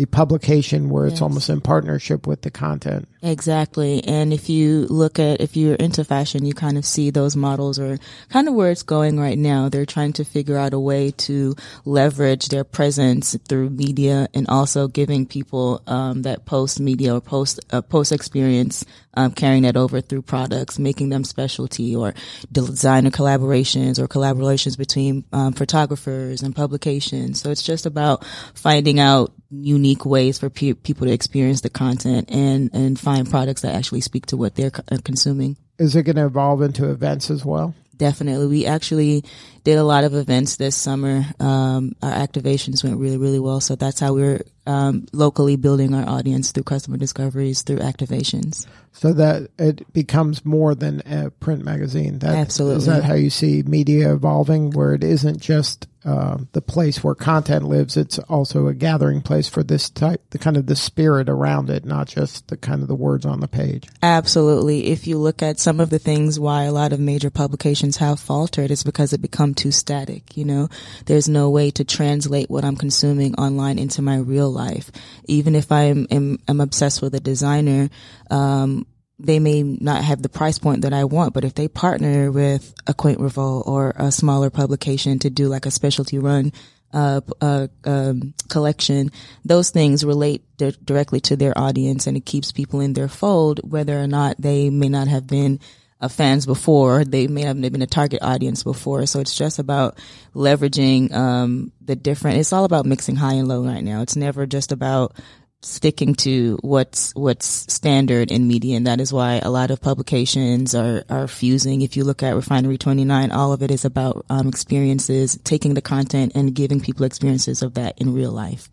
the 0.00 0.06
publication 0.06 0.88
where 0.88 1.06
it's 1.06 1.20
almost 1.20 1.50
in 1.50 1.60
partnership 1.60 2.26
with 2.26 2.40
the 2.40 2.50
content. 2.50 3.06
Exactly. 3.22 4.02
And 4.02 4.32
if 4.32 4.48
you 4.48 4.86
look 4.86 5.18
at, 5.18 5.42
if 5.42 5.58
you're 5.58 5.74
into 5.74 6.04
fashion, 6.04 6.46
you 6.46 6.54
kind 6.54 6.78
of 6.78 6.86
see 6.86 7.10
those 7.10 7.36
models 7.36 7.78
are 7.78 7.98
kind 8.30 8.48
of 8.48 8.54
where 8.54 8.70
it's 8.70 8.82
going 8.82 9.20
right 9.20 9.36
now. 9.36 9.68
They're 9.68 9.84
trying 9.84 10.14
to 10.14 10.24
figure 10.24 10.56
out 10.56 10.72
a 10.72 10.80
way 10.80 11.10
to 11.28 11.54
leverage 11.84 12.48
their 12.48 12.64
presence 12.64 13.36
through 13.46 13.68
media 13.68 14.26
and 14.32 14.48
also 14.48 14.88
giving 14.88 15.26
people, 15.26 15.82
um, 15.86 16.22
that 16.22 16.46
post 16.46 16.80
media 16.80 17.14
or 17.14 17.20
post, 17.20 17.60
uh, 17.70 17.82
post 17.82 18.10
experience, 18.10 18.86
um, 19.14 19.32
carrying 19.32 19.62
that 19.62 19.76
over 19.76 20.00
through 20.00 20.22
products, 20.22 20.78
making 20.78 21.08
them 21.08 21.24
specialty 21.24 21.94
or 21.96 22.14
designer 22.52 23.10
collaborations 23.10 23.98
or 23.98 24.06
collaborations 24.06 24.78
between, 24.78 25.24
um, 25.32 25.52
photographers 25.52 26.42
and 26.42 26.54
publications. 26.54 27.40
So 27.40 27.50
it's 27.50 27.62
just 27.62 27.86
about 27.86 28.24
finding 28.54 29.00
out 29.00 29.32
unique 29.50 30.04
ways 30.04 30.38
for 30.38 30.48
pe- 30.48 30.74
people 30.74 31.06
to 31.06 31.12
experience 31.12 31.60
the 31.60 31.70
content 31.70 32.30
and 32.30 32.70
and 32.72 32.98
find 32.98 33.28
products 33.28 33.62
that 33.62 33.74
actually 33.74 34.00
speak 34.00 34.26
to 34.26 34.36
what 34.36 34.54
they're 34.54 34.70
co- 34.70 34.82
consuming. 35.04 35.56
Is 35.78 35.96
it 35.96 36.04
going 36.04 36.16
to 36.16 36.26
evolve 36.26 36.62
into 36.62 36.90
events 36.90 37.30
as 37.30 37.44
well? 37.44 37.74
Definitely. 37.96 38.46
We 38.46 38.66
actually 38.66 39.24
did 39.62 39.76
a 39.76 39.84
lot 39.84 40.04
of 40.04 40.14
events 40.14 40.56
this 40.56 40.74
summer. 40.74 41.24
Um, 41.38 41.94
our 42.02 42.12
activations 42.12 42.82
went 42.82 42.98
really, 42.98 43.18
really 43.18 43.38
well. 43.38 43.60
So 43.60 43.76
that's 43.76 44.00
how 44.00 44.14
we're 44.14 44.40
um, 44.66 45.06
locally 45.12 45.56
building 45.56 45.94
our 45.94 46.08
audience 46.08 46.52
through 46.52 46.64
customer 46.64 46.96
discoveries, 46.96 47.62
through 47.62 47.78
activations. 47.78 48.66
So 48.92 49.12
that 49.14 49.50
it 49.58 49.92
becomes 49.92 50.44
more 50.44 50.74
than 50.74 51.00
a 51.06 51.30
print 51.30 51.64
magazine. 51.64 52.18
That, 52.20 52.36
Absolutely. 52.36 52.78
Is 52.78 52.86
that 52.86 53.04
how 53.04 53.14
you 53.14 53.30
see 53.30 53.62
media 53.62 54.12
evolving, 54.12 54.70
where 54.70 54.94
it 54.94 55.04
isn't 55.04 55.40
just 55.40 55.86
uh, 56.04 56.38
the 56.52 56.62
place 56.62 57.04
where 57.04 57.14
content 57.14 57.64
lives. 57.64 57.96
It's 57.96 58.18
also 58.20 58.68
a 58.68 58.74
gathering 58.74 59.20
place 59.20 59.48
for 59.48 59.62
this 59.62 59.90
type, 59.90 60.22
the 60.30 60.38
kind 60.38 60.56
of 60.56 60.66
the 60.66 60.76
spirit 60.76 61.28
around 61.28 61.68
it, 61.68 61.84
not 61.84 62.08
just 62.08 62.48
the 62.48 62.56
kind 62.56 62.80
of 62.82 62.88
the 62.88 62.94
words 62.94 63.26
on 63.26 63.40
the 63.40 63.48
page. 63.48 63.86
Absolutely. 64.02 64.86
If 64.86 65.06
you 65.06 65.18
look 65.18 65.42
at 65.42 65.60
some 65.60 65.78
of 65.78 65.90
the 65.90 65.98
things 65.98 66.40
why 66.40 66.64
a 66.64 66.72
lot 66.72 66.92
of 66.92 67.00
major 67.00 67.30
publications 67.30 67.98
have 67.98 68.18
faltered, 68.18 68.70
it's 68.70 68.82
because 68.82 69.12
it 69.12 69.20
become 69.20 69.54
too 69.54 69.70
static. 69.70 70.36
You 70.36 70.46
know, 70.46 70.68
there's 71.04 71.28
no 71.28 71.50
way 71.50 71.70
to 71.72 71.84
translate 71.84 72.48
what 72.48 72.64
I'm 72.64 72.76
consuming 72.76 73.34
online 73.34 73.78
into 73.78 74.00
my 74.00 74.16
real 74.16 74.49
life. 74.52 74.90
Even 75.24 75.54
if 75.54 75.70
I'm, 75.70 76.06
am, 76.10 76.38
am 76.48 76.60
obsessed 76.60 77.02
with 77.02 77.14
a 77.14 77.20
designer, 77.20 77.90
um, 78.30 78.86
they 79.18 79.38
may 79.38 79.62
not 79.62 80.02
have 80.02 80.22
the 80.22 80.28
price 80.28 80.58
point 80.58 80.82
that 80.82 80.92
I 80.92 81.04
want, 81.04 81.34
but 81.34 81.44
if 81.44 81.54
they 81.54 81.68
partner 81.68 82.32
with 82.32 82.74
a 82.86 82.94
Quaint 82.94 83.20
Revolt 83.20 83.64
or 83.66 83.92
a 83.96 84.10
smaller 84.10 84.50
publication 84.50 85.18
to 85.20 85.30
do 85.30 85.48
like 85.48 85.66
a 85.66 85.70
specialty 85.70 86.18
run 86.18 86.52
uh, 86.92 87.20
uh, 87.40 87.68
um, 87.84 88.34
collection, 88.48 89.10
those 89.44 89.70
things 89.70 90.04
relate 90.04 90.42
di- 90.56 90.72
directly 90.82 91.20
to 91.20 91.36
their 91.36 91.56
audience 91.56 92.06
and 92.06 92.16
it 92.16 92.24
keeps 92.24 92.50
people 92.50 92.80
in 92.80 92.94
their 92.94 93.08
fold, 93.08 93.60
whether 93.70 94.00
or 94.00 94.06
not 94.06 94.36
they 94.38 94.70
may 94.70 94.88
not 94.88 95.06
have 95.06 95.26
been 95.26 95.60
uh, 96.00 96.08
fans 96.08 96.46
before, 96.46 97.04
they 97.04 97.26
may 97.26 97.42
have 97.42 97.60
been 97.60 97.82
a 97.82 97.86
target 97.86 98.22
audience 98.22 98.62
before. 98.62 99.06
So 99.06 99.20
it's 99.20 99.36
just 99.36 99.58
about 99.58 99.98
leveraging 100.34 101.12
um, 101.12 101.72
the 101.80 101.96
different. 101.96 102.38
It's 102.38 102.52
all 102.52 102.64
about 102.64 102.86
mixing 102.86 103.16
high 103.16 103.34
and 103.34 103.48
low 103.48 103.64
right 103.64 103.84
now. 103.84 104.02
It's 104.02 104.16
never 104.16 104.46
just 104.46 104.72
about 104.72 105.14
sticking 105.62 106.14
to 106.14 106.58
what's 106.62 107.14
what's 107.14 107.46
standard 107.46 108.32
in 108.32 108.48
media 108.48 108.78
and 108.78 108.86
that 108.86 108.98
is 108.98 109.12
why 109.12 109.40
a 109.42 109.50
lot 109.50 109.70
of 109.70 109.78
publications 109.78 110.74
are 110.74 111.04
are 111.10 111.28
fusing 111.28 111.82
if 111.82 111.98
you 111.98 112.04
look 112.04 112.22
at 112.22 112.34
Refinery29 112.34 113.30
all 113.30 113.52
of 113.52 113.62
it 113.62 113.70
is 113.70 113.84
about 113.84 114.24
um, 114.30 114.48
experiences 114.48 115.38
taking 115.44 115.74
the 115.74 115.82
content 115.82 116.32
and 116.34 116.54
giving 116.54 116.80
people 116.80 117.04
experiences 117.04 117.60
of 117.60 117.74
that 117.74 117.98
in 118.00 118.14
real 118.14 118.32
life 118.32 118.70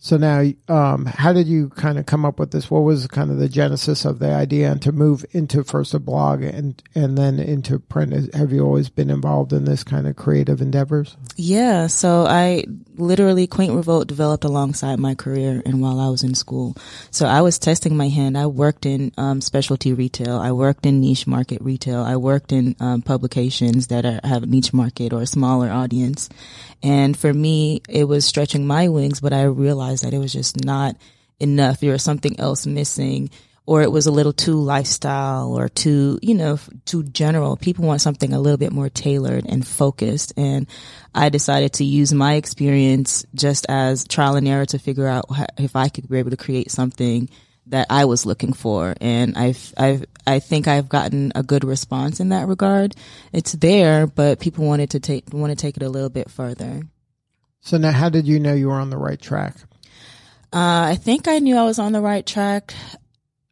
so 0.00 0.16
now, 0.16 0.44
um, 0.68 1.06
how 1.06 1.32
did 1.32 1.48
you 1.48 1.70
kind 1.70 1.98
of 1.98 2.06
come 2.06 2.24
up 2.24 2.38
with 2.38 2.52
this? 2.52 2.70
What 2.70 2.80
was 2.84 3.08
kind 3.08 3.32
of 3.32 3.38
the 3.38 3.48
genesis 3.48 4.04
of 4.04 4.20
the 4.20 4.32
idea 4.32 4.70
and 4.70 4.80
to 4.82 4.92
move 4.92 5.26
into 5.32 5.64
first 5.64 5.92
a 5.92 5.98
blog 5.98 6.42
and 6.42 6.80
and 6.94 7.18
then 7.18 7.40
into 7.40 7.80
print? 7.80 8.32
Have 8.32 8.52
you 8.52 8.64
always 8.64 8.88
been 8.88 9.10
involved 9.10 9.52
in 9.52 9.64
this 9.64 9.82
kind 9.82 10.06
of 10.06 10.14
creative 10.14 10.60
endeavors? 10.60 11.16
Yeah. 11.36 11.88
So 11.88 12.26
I 12.26 12.64
literally 12.96 13.48
Quaint 13.48 13.74
Revolt 13.74 14.06
developed 14.06 14.44
alongside 14.44 15.00
my 15.00 15.16
career 15.16 15.62
and 15.66 15.80
while 15.80 15.98
I 15.98 16.08
was 16.08 16.22
in 16.22 16.34
school. 16.36 16.76
So 17.10 17.26
I 17.26 17.40
was 17.40 17.58
testing 17.58 17.96
my 17.96 18.08
hand. 18.08 18.38
I 18.38 18.46
worked 18.46 18.86
in 18.86 19.10
um, 19.18 19.40
specialty 19.40 19.92
retail. 19.92 20.38
I 20.38 20.52
worked 20.52 20.86
in 20.86 21.00
niche 21.00 21.26
market 21.26 21.60
retail. 21.60 22.02
I 22.02 22.16
worked 22.16 22.52
in 22.52 22.76
um, 22.78 23.02
publications 23.02 23.88
that 23.88 24.04
are, 24.04 24.20
have 24.22 24.44
a 24.44 24.46
niche 24.46 24.72
market 24.72 25.12
or 25.12 25.22
a 25.22 25.26
smaller 25.26 25.70
audience. 25.70 26.28
And 26.82 27.16
for 27.16 27.32
me, 27.32 27.82
it 27.88 28.04
was 28.04 28.24
stretching 28.24 28.66
my 28.66 28.88
wings, 28.88 29.20
but 29.20 29.32
I 29.32 29.44
realized 29.44 29.87
that 29.96 30.14
it 30.14 30.18
was 30.18 30.32
just 30.32 30.64
not 30.64 30.96
enough. 31.40 31.80
There 31.80 31.92
was 31.92 32.02
something 32.02 32.38
else 32.38 32.66
missing 32.66 33.30
or 33.68 33.82
it 33.82 33.92
was 33.92 34.06
a 34.06 34.10
little 34.10 34.32
too 34.32 34.54
lifestyle 34.54 35.52
or 35.52 35.68
too, 35.68 36.18
you 36.22 36.34
know, 36.34 36.58
too 36.86 37.02
general. 37.02 37.54
People 37.58 37.84
want 37.84 38.00
something 38.00 38.32
a 38.32 38.40
little 38.40 38.56
bit 38.56 38.72
more 38.72 38.88
tailored 38.88 39.44
and 39.46 39.66
focused. 39.66 40.32
And 40.38 40.66
I 41.14 41.28
decided 41.28 41.74
to 41.74 41.84
use 41.84 42.14
my 42.14 42.36
experience 42.36 43.26
just 43.34 43.66
as 43.68 44.08
trial 44.08 44.36
and 44.36 44.48
error 44.48 44.64
to 44.64 44.78
figure 44.78 45.06
out 45.06 45.26
if 45.58 45.76
I 45.76 45.90
could 45.90 46.08
be 46.08 46.18
able 46.18 46.30
to 46.30 46.38
create 46.38 46.70
something 46.70 47.28
that 47.66 47.88
I 47.90 48.06
was 48.06 48.24
looking 48.24 48.54
for. 48.54 48.94
And 49.02 49.36
I've, 49.36 49.74
I've, 49.76 50.06
I 50.26 50.38
think 50.38 50.66
I've 50.66 50.88
gotten 50.88 51.32
a 51.34 51.42
good 51.42 51.62
response 51.62 52.20
in 52.20 52.30
that 52.30 52.48
regard. 52.48 52.94
It's 53.34 53.52
there, 53.52 54.06
but 54.06 54.40
people 54.40 54.64
wanted 54.64 54.88
to 54.92 55.00
take, 55.00 55.30
want 55.30 55.50
to 55.50 55.56
take 55.56 55.76
it 55.76 55.82
a 55.82 55.90
little 55.90 56.08
bit 56.08 56.30
further. 56.30 56.84
So 57.60 57.76
now, 57.76 57.92
how 57.92 58.08
did 58.08 58.26
you 58.26 58.40
know 58.40 58.54
you 58.54 58.68
were 58.68 58.80
on 58.80 58.88
the 58.88 58.96
right 58.96 59.20
track? 59.20 59.56
Uh, 60.52 60.92
I 60.92 60.96
think 60.96 61.28
I 61.28 61.38
knew 61.40 61.56
I 61.56 61.64
was 61.64 61.78
on 61.78 61.92
the 61.92 62.00
right 62.00 62.24
track. 62.24 62.74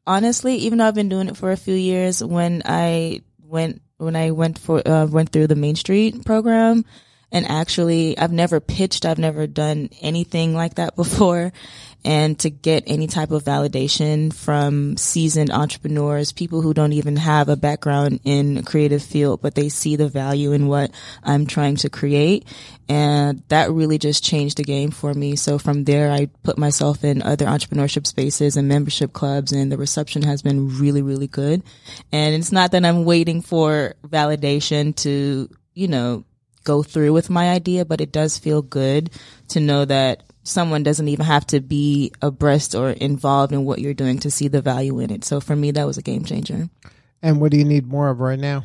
Honestly, 0.07 0.57
even 0.57 0.79
though 0.79 0.87
I've 0.87 0.95
been 0.95 1.09
doing 1.09 1.29
it 1.29 1.37
for 1.37 1.51
a 1.51 1.57
few 1.57 1.75
years, 1.75 2.23
when 2.23 2.63
I 2.65 3.21
went 3.43 3.83
when 3.99 4.17
I 4.17 4.31
went 4.31 4.59
for 4.59 4.87
uh, 4.87 5.07
went 5.07 5.31
through 5.31 5.49
the 5.49 5.57
Main 5.57 5.77
Street 5.77 6.25
program, 6.25 6.85
and 7.33 7.47
actually 7.47 8.17
I've 8.19 8.33
never 8.33 8.61
pitched, 8.61 9.05
I've 9.05 9.19
never 9.19 9.47
done 9.47 9.91
anything 10.01 10.55
like 10.55 10.77
that 10.77 10.97
before, 10.97 11.53
and 12.07 12.39
to 12.39 12.51
get 12.51 12.85
any 12.87 13.09
type 13.09 13.33
of 13.33 13.43
validation 13.43 14.33
from 14.33 14.97
seasoned 14.97 15.51
entrepreneurs, 15.51 16.31
people 16.31 16.63
who 16.63 16.73
don't 16.73 16.93
even 16.93 17.17
have 17.17 17.49
a 17.49 17.57
background 17.57 18.21
in 18.23 18.59
a 18.59 18.63
creative 18.63 19.03
field, 19.03 19.43
but 19.43 19.57
they 19.57 19.69
see 19.69 19.97
the 19.97 20.07
value 20.07 20.53
in 20.53 20.69
what 20.69 20.93
I'm 21.25 21.47
trying 21.47 21.75
to 21.77 21.91
create. 21.91 22.47
And 22.89 23.43
that 23.49 23.73
really 23.73 23.99
just 23.99 24.23
changed 24.23 24.59
the 24.59 24.63
game 24.63 24.93
for 24.93 25.13
me. 25.13 25.35
So 25.35 25.59
from 25.59 25.83
there, 25.83 26.13
I 26.13 26.27
put 26.45 26.59
myself 26.59 27.03
in 27.03 27.23
other 27.23 27.47
entrepreneurship 27.47 28.07
spaces 28.07 28.57
and 28.57 28.69
membership 28.69 29.13
clubs 29.13 29.51
and 29.51 29.73
the 29.73 29.77
reception 29.77 30.23
has 30.23 30.43
been 30.43 30.79
really, 30.79 31.03
really 31.03 31.27
good. 31.27 31.65
And 32.13 32.37
it's 32.37 32.53
not 32.53 32.71
that 32.71 32.85
I'm 32.85 33.05
waiting 33.05 33.43
for 33.43 33.97
validation 34.07 34.95
to, 34.99 35.51
you 35.75 35.89
know, 35.89 36.25
go 36.67 36.83
through 36.83 37.15
with 37.15 37.31
my 37.31 37.51
idea, 37.51 37.87
but 37.87 38.03
it 38.03 38.13
does 38.13 38.37
feel 38.37 38.61
good 38.61 39.11
to 39.49 39.61
know 39.61 39.87
that 39.87 40.25
someone 40.43 40.83
doesn't 40.83 41.09
even 41.09 41.25
have 41.25 41.47
to 41.47 41.61
be 41.61 42.13
abreast 42.21 42.75
or 42.75 42.91
involved 42.91 43.53
in 43.53 43.65
what 43.65 43.79
you're 43.79 43.95
doing 43.95 44.19
to 44.19 44.31
see 44.31 44.49
the 44.49 44.61
value 44.61 44.99
in 44.99 45.11
it. 45.11 45.25
So 45.25 45.41
for 45.41 45.57
me, 45.57 45.71
that 45.71 45.87
was 45.87 45.97
a 45.97 46.03
game 46.03 46.25
changer. 46.25 46.69
And 47.23 47.41
what 47.41 47.53
do 47.53 47.57
you 47.57 47.65
need 47.65 47.87
more 47.87 48.09
of 48.09 48.21
right 48.21 48.39
now? 48.39 48.65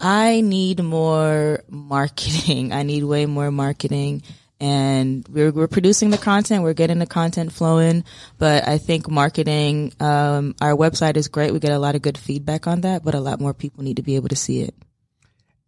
I 0.00 0.40
need 0.40 0.82
more 0.82 1.62
marketing. 1.68 2.72
I 2.80 2.82
need 2.82 3.04
way 3.04 3.26
more 3.26 3.50
marketing. 3.50 4.22
And 4.58 5.26
we're, 5.28 5.52
we're 5.52 5.68
producing 5.68 6.08
the 6.08 6.18
content. 6.18 6.62
We're 6.62 6.72
getting 6.72 6.98
the 6.98 7.06
content 7.06 7.52
flowing. 7.52 8.04
But 8.38 8.66
I 8.66 8.78
think 8.78 9.10
marketing, 9.10 9.92
um, 10.00 10.54
our 10.62 10.74
website 10.74 11.16
is 11.16 11.28
great. 11.28 11.52
We 11.52 11.58
get 11.58 11.72
a 11.72 11.78
lot 11.78 11.94
of 11.94 12.02
good 12.02 12.16
feedback 12.16 12.66
on 12.66 12.80
that, 12.82 13.04
but 13.04 13.14
a 13.14 13.20
lot 13.20 13.40
more 13.40 13.52
people 13.52 13.84
need 13.84 13.96
to 13.96 14.02
be 14.02 14.16
able 14.16 14.30
to 14.30 14.36
see 14.36 14.62
it. 14.62 14.74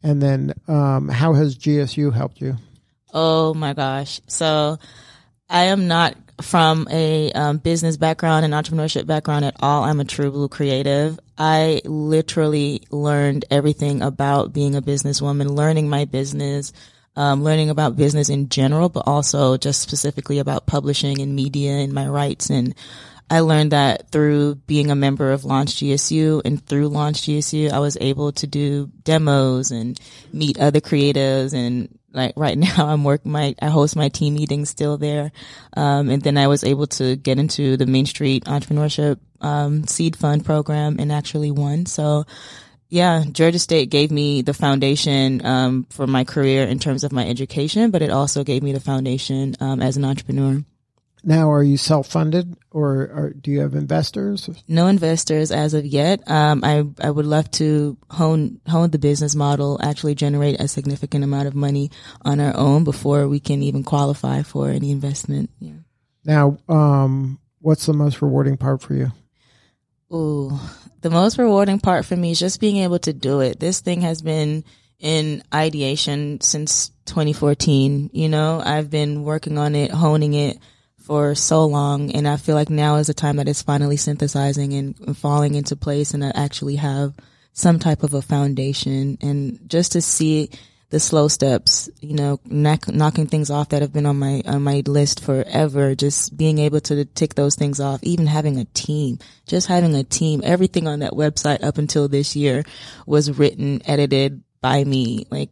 And 0.02 0.22
then, 0.22 0.54
um, 0.68 1.08
how 1.08 1.32
has 1.32 1.56
GSU 1.56 2.12
helped 2.12 2.40
you? 2.40 2.56
Oh 3.12 3.54
my 3.54 3.72
gosh. 3.72 4.20
So 4.26 4.78
I 5.48 5.64
am 5.64 5.88
not 5.88 6.16
from 6.42 6.86
a 6.90 7.32
um, 7.32 7.58
business 7.58 7.96
background 7.96 8.44
and 8.44 8.54
entrepreneurship 8.54 9.06
background 9.06 9.44
at 9.44 9.56
all. 9.60 9.84
I'm 9.84 10.00
a 10.00 10.04
true 10.04 10.30
blue 10.30 10.48
creative. 10.48 11.18
I 11.36 11.80
literally 11.84 12.82
learned 12.90 13.44
everything 13.50 14.02
about 14.02 14.52
being 14.52 14.76
a 14.76 14.82
businesswoman, 14.82 15.50
learning 15.50 15.88
my 15.88 16.04
business, 16.04 16.72
um, 17.16 17.42
learning 17.42 17.70
about 17.70 17.96
business 17.96 18.28
in 18.28 18.48
general, 18.48 18.88
but 18.88 19.04
also 19.06 19.56
just 19.56 19.82
specifically 19.82 20.38
about 20.38 20.66
publishing 20.66 21.20
and 21.20 21.34
media 21.34 21.72
and 21.72 21.92
my 21.92 22.06
rights. 22.06 22.50
And 22.50 22.74
I 23.30 23.40
learned 23.40 23.72
that 23.72 24.10
through 24.10 24.56
being 24.66 24.90
a 24.90 24.94
member 24.94 25.32
of 25.32 25.44
Launch 25.44 25.76
GSU 25.76 26.42
and 26.44 26.64
through 26.64 26.88
Launch 26.88 27.22
GSU, 27.22 27.70
I 27.70 27.78
was 27.78 27.98
able 28.00 28.32
to 28.32 28.46
do 28.46 28.90
demos 29.04 29.70
and 29.70 30.00
meet 30.32 30.58
other 30.58 30.80
creatives 30.80 31.52
and 31.52 31.98
like 32.12 32.32
right 32.36 32.56
now 32.58 32.86
I'm 32.86 33.04
working 33.04 33.32
my, 33.32 33.54
I 33.60 33.68
host 33.68 33.96
my 33.96 34.08
team 34.08 34.34
meetings 34.34 34.70
still 34.70 34.96
there. 34.96 35.30
Um, 35.76 36.08
and 36.08 36.22
then 36.22 36.38
I 36.38 36.48
was 36.48 36.64
able 36.64 36.86
to 36.88 37.16
get 37.16 37.38
into 37.38 37.76
the 37.76 37.86
Main 37.86 38.06
Street 38.06 38.44
Entrepreneurship, 38.44 39.18
um, 39.40 39.86
Seed 39.86 40.16
Fund 40.16 40.44
program 40.44 40.96
and 40.98 41.12
actually 41.12 41.50
won. 41.50 41.86
So, 41.86 42.24
yeah, 42.88 43.24
Georgia 43.30 43.58
State 43.58 43.90
gave 43.90 44.10
me 44.10 44.40
the 44.40 44.54
foundation 44.54 45.44
um, 45.44 45.86
for 45.90 46.06
my 46.06 46.24
career 46.24 46.64
in 46.64 46.78
terms 46.78 47.04
of 47.04 47.12
my 47.12 47.28
education, 47.28 47.90
but 47.90 48.00
it 48.00 48.10
also 48.10 48.44
gave 48.44 48.62
me 48.62 48.72
the 48.72 48.80
foundation 48.80 49.54
um, 49.60 49.82
as 49.82 49.98
an 49.98 50.06
entrepreneur. 50.06 50.64
Now, 51.24 51.50
are 51.50 51.62
you 51.62 51.76
self 51.76 52.06
funded 52.06 52.56
or, 52.70 52.92
or, 52.94 53.32
do 53.38 53.50
you 53.50 53.60
have 53.60 53.74
investors? 53.74 54.48
No 54.68 54.86
investors 54.86 55.50
as 55.50 55.74
of 55.74 55.84
yet. 55.84 56.20
Um, 56.30 56.62
I, 56.62 56.84
I 57.00 57.10
would 57.10 57.26
love 57.26 57.50
to 57.52 57.96
hone, 58.10 58.60
hone 58.68 58.90
the 58.90 58.98
business 58.98 59.34
model, 59.34 59.80
actually 59.82 60.14
generate 60.14 60.60
a 60.60 60.68
significant 60.68 61.24
amount 61.24 61.48
of 61.48 61.54
money 61.54 61.90
on 62.22 62.40
our 62.40 62.56
own 62.56 62.84
before 62.84 63.28
we 63.28 63.40
can 63.40 63.62
even 63.62 63.82
qualify 63.82 64.42
for 64.42 64.70
any 64.70 64.90
investment. 64.90 65.50
Yeah. 65.58 65.72
Now, 66.24 66.58
um, 66.68 67.38
what's 67.60 67.86
the 67.86 67.94
most 67.94 68.22
rewarding 68.22 68.56
part 68.56 68.82
for 68.82 68.94
you? 68.94 69.10
Ooh, 70.12 70.58
the 71.00 71.10
most 71.10 71.38
rewarding 71.38 71.80
part 71.80 72.04
for 72.04 72.16
me 72.16 72.30
is 72.30 72.38
just 72.38 72.60
being 72.60 72.78
able 72.78 72.98
to 73.00 73.12
do 73.12 73.40
it. 73.40 73.60
This 73.60 73.80
thing 73.80 74.02
has 74.02 74.22
been 74.22 74.64
in 74.98 75.42
ideation 75.52 76.40
since 76.40 76.90
2014. 77.06 78.10
You 78.12 78.28
know, 78.28 78.62
I've 78.64 78.90
been 78.90 79.24
working 79.24 79.58
on 79.58 79.74
it, 79.74 79.90
honing 79.90 80.34
it 80.34 80.58
for 81.08 81.34
so 81.34 81.64
long, 81.64 82.12
and 82.12 82.28
I 82.28 82.36
feel 82.36 82.54
like 82.54 82.68
now 82.68 82.96
is 82.96 83.06
the 83.06 83.14
time 83.14 83.36
that 83.36 83.48
it's 83.48 83.62
finally 83.62 83.96
synthesizing 83.96 84.74
and, 84.74 85.16
falling 85.16 85.54
into 85.54 85.74
place, 85.74 86.12
and 86.12 86.22
I 86.22 86.32
actually 86.34 86.76
have 86.76 87.14
some 87.54 87.78
type 87.78 88.02
of 88.02 88.12
a 88.12 88.20
foundation. 88.20 89.16
And 89.22 89.58
just 89.70 89.92
to 89.92 90.02
see 90.02 90.50
the 90.90 91.00
slow 91.00 91.28
steps, 91.28 91.88
you 92.02 92.14
know, 92.14 92.40
knock, 92.44 92.88
knocking 92.88 93.26
things 93.26 93.48
off 93.48 93.70
that 93.70 93.80
have 93.80 93.92
been 93.92 94.04
on 94.04 94.18
my 94.18 94.42
on 94.44 94.62
my 94.62 94.82
list 94.86 95.24
forever. 95.24 95.94
Just 95.94 96.36
being 96.36 96.58
able 96.58 96.80
to 96.80 97.06
tick 97.06 97.34
those 97.34 97.54
things 97.54 97.80
off, 97.80 98.00
even 98.02 98.26
having 98.26 98.58
a 98.58 98.66
team, 98.66 99.18
just 99.46 99.66
having 99.66 99.94
a 99.94 100.04
team. 100.04 100.42
Everything 100.44 100.86
on 100.86 100.98
that 100.98 101.12
website 101.12 101.62
up 101.64 101.78
until 101.78 102.06
this 102.06 102.36
year 102.36 102.64
was 103.06 103.38
written, 103.38 103.80
edited 103.86 104.42
by 104.60 104.84
me. 104.84 105.26
Like 105.30 105.48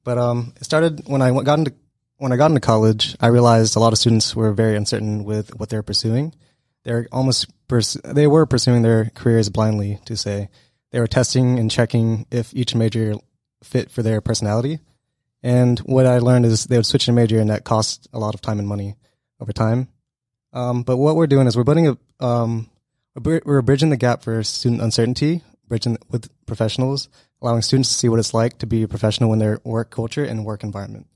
but 0.04 0.18
um, 0.18 0.54
it 0.56 0.64
started 0.64 1.08
when 1.08 1.22
I 1.22 1.32
got 1.44 1.60
into 1.60 1.74
when 2.18 2.32
I 2.32 2.38
got 2.38 2.52
into 2.52 2.60
college. 2.60 3.16
I 3.20 3.28
realized 3.28 3.76
a 3.76 3.80
lot 3.80 3.94
of 3.94 4.00
students 4.00 4.36
were 4.36 4.52
very 4.52 4.76
uncertain 4.76 5.24
with 5.24 5.56
what 5.60 5.70
they're 5.70 5.84
pursuing. 5.84 6.34
They're 6.84 7.08
almost 7.12 7.48
pers- 7.68 7.98
they 8.04 8.26
were 8.26 8.46
pursuing 8.46 8.82
their 8.82 9.12
careers 9.14 9.50
blindly. 9.50 10.00
To 10.06 10.18
say 10.18 10.50
they 10.92 11.00
were 11.00 11.08
testing 11.08 11.60
and 11.60 11.70
checking 11.70 12.26
if 12.32 12.54
each 12.56 12.74
major 12.74 13.16
fit 13.64 13.92
for 13.92 14.02
their 14.02 14.22
personality. 14.22 14.80
And 15.44 15.80
what 15.80 16.06
I 16.06 16.20
learned 16.20 16.46
is 16.46 16.66
they 16.66 16.78
would 16.78 16.86
switch 16.86 17.08
a 17.08 17.14
major, 17.14 17.40
and 17.40 17.52
that 17.52 17.64
cost 17.64 18.08
a 18.12 18.20
lot 18.20 18.34
of 18.34 18.42
time 18.42 18.58
and 18.58 18.68
money 18.68 18.96
over 19.40 19.54
time. 19.54 19.88
Um, 20.52 20.82
but 20.82 20.98
what 20.98 21.16
we're 21.16 21.28
doing 21.28 21.46
is 21.46 21.56
we're 21.56 21.64
putting 21.64 21.88
a 21.88 21.98
um, 22.20 22.70
we're 23.24 23.62
bridging 23.62 23.90
the 23.90 23.98
gap 23.98 24.24
for 24.24 24.44
student 24.44 24.82
uncertainty, 24.82 25.42
bridging 25.68 25.98
with 26.10 26.30
professionals 26.46 27.10
allowing 27.42 27.62
students 27.62 27.90
to 27.90 27.96
see 27.96 28.10
what 28.10 28.20
it's 28.20 28.34
like 28.34 28.58
to 28.60 28.68
be 28.68 28.84
a 28.84 28.88
professional 28.88 29.34
in 29.34 29.40
their 29.40 29.60
work 29.64 29.90
culture 29.90 30.24
and 30.24 30.46
work 30.46 30.64
environment. 30.64 31.08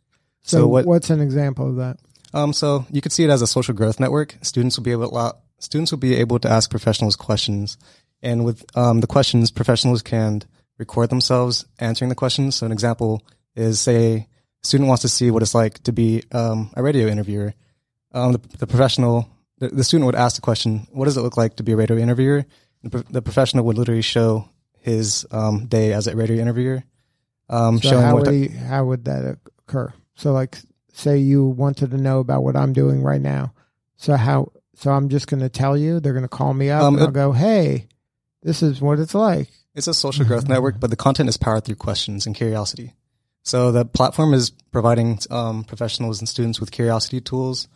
So, 0.44 0.60
So 0.60 0.68
what- 0.68 0.86
what's 0.86 1.10
an 1.10 1.22
example 1.22 1.70
of 1.70 1.76
that? 1.78 2.00
Um, 2.34 2.54
so 2.54 2.86
you 2.92 3.02
could 3.02 3.12
see 3.12 3.24
it 3.24 3.30
as 3.30 3.42
a 3.42 3.48
social 3.48 3.74
growth 3.74 4.00
network. 4.00 4.38
Students 4.42 4.78
will 4.78 4.84
be 4.84 4.92
able 4.92 5.08
to 5.08 5.14
allow, 5.14 5.34
students 5.60 5.92
will 5.92 6.00
be 6.00 6.16
able 6.16 6.40
to 6.40 6.50
ask 6.50 6.70
professionals 6.70 7.16
questions, 7.16 7.78
and 8.22 8.44
with 8.44 8.66
um, 8.76 9.02
the 9.02 9.08
questions, 9.08 9.52
professionals 9.52 10.02
can 10.02 10.44
record 10.78 11.10
themselves 11.10 11.66
answering 11.80 12.10
the 12.10 12.16
questions. 12.16 12.56
So 12.56 12.66
an 12.66 12.72
example 12.72 13.22
is 13.56 13.80
say 13.80 14.14
a 14.16 14.28
student 14.68 14.88
wants 14.88 15.04
to 15.04 15.10
see 15.10 15.30
what 15.30 15.44
it's 15.44 15.54
like 15.54 15.84
to 15.84 15.92
be 15.92 16.24
um, 16.32 16.72
a 16.76 16.82
radio 16.82 17.08
interviewer. 17.08 17.54
Um, 18.14 18.32
the, 18.34 18.40
the 18.60 18.68
professional, 18.68 19.28
the, 19.64 19.70
the 19.70 19.84
student 19.84 20.06
would 20.06 20.16
ask 20.16 20.36
the 20.36 20.42
question, 20.42 20.88
"What 20.92 21.06
does 21.06 21.18
it 21.18 21.22
look 21.22 21.38
like 21.38 21.56
to 21.58 21.64
be 21.64 21.72
a 21.72 21.76
radio 21.76 21.98
interviewer?" 21.98 22.46
The, 22.84 23.04
the 23.10 23.22
professional 23.22 23.66
would 23.66 23.78
literally 23.78 24.02
show 24.02 24.50
his 24.80 25.26
um, 25.32 25.68
day 25.68 25.94
as 25.94 26.08
a 26.08 26.16
radio 26.16 26.42
interviewer, 26.42 26.84
um, 27.50 27.80
So 27.80 27.90
showing 27.90 28.04
how 28.04 28.14
what 28.16 28.26
would, 28.26 28.34
he, 28.34 28.48
how 28.50 28.86
would 28.86 29.06
that 29.06 29.38
occur? 29.60 29.94
So 30.16 30.34
like, 30.34 30.58
say 30.92 31.18
you 31.18 31.46
wanted 31.46 31.92
to 31.92 31.98
know 31.98 32.20
about 32.20 32.44
what 32.44 32.56
I'm 32.56 32.74
doing 32.74 33.02
right 33.02 33.22
now. 33.22 33.54
So 33.96 34.16
how? 34.16 34.52
So 34.76 34.92
I'm 34.92 35.10
just 35.10 35.28
going 35.28 35.42
to 35.42 35.50
tell 35.50 35.78
you. 35.78 36.00
They're 36.00 36.14
going 36.14 36.24
to 36.24 36.30
call 36.30 36.54
me 36.54 36.70
up 36.70 36.84
Um, 36.84 36.96
and 36.96 37.04
I'll 37.04 37.12
go, 37.12 37.32
"Hey, 37.32 37.88
this 38.42 38.62
is 38.62 38.82
what 38.82 39.00
it's 39.00 39.16
like." 39.16 39.50
It's 39.76 39.88
a 39.88 39.94
social 39.94 40.26
growth 40.26 40.48
network, 40.48 40.80
but 40.80 40.90
the 40.90 40.96
content 40.96 41.30
is 41.30 41.38
powered 41.38 41.66
through 41.66 41.76
questions 41.76 42.28
and 42.28 42.36
curiosity. 42.36 42.94
So 43.44 43.72
the 43.72 43.86
platform 43.86 44.34
is 44.34 44.52
providing 44.72 45.20
um, 45.30 45.64
professionals 45.64 46.20
and 46.20 46.30
students 46.30 46.60
with 46.60 46.72
curiosity 46.72 47.22
tools. 47.22 47.68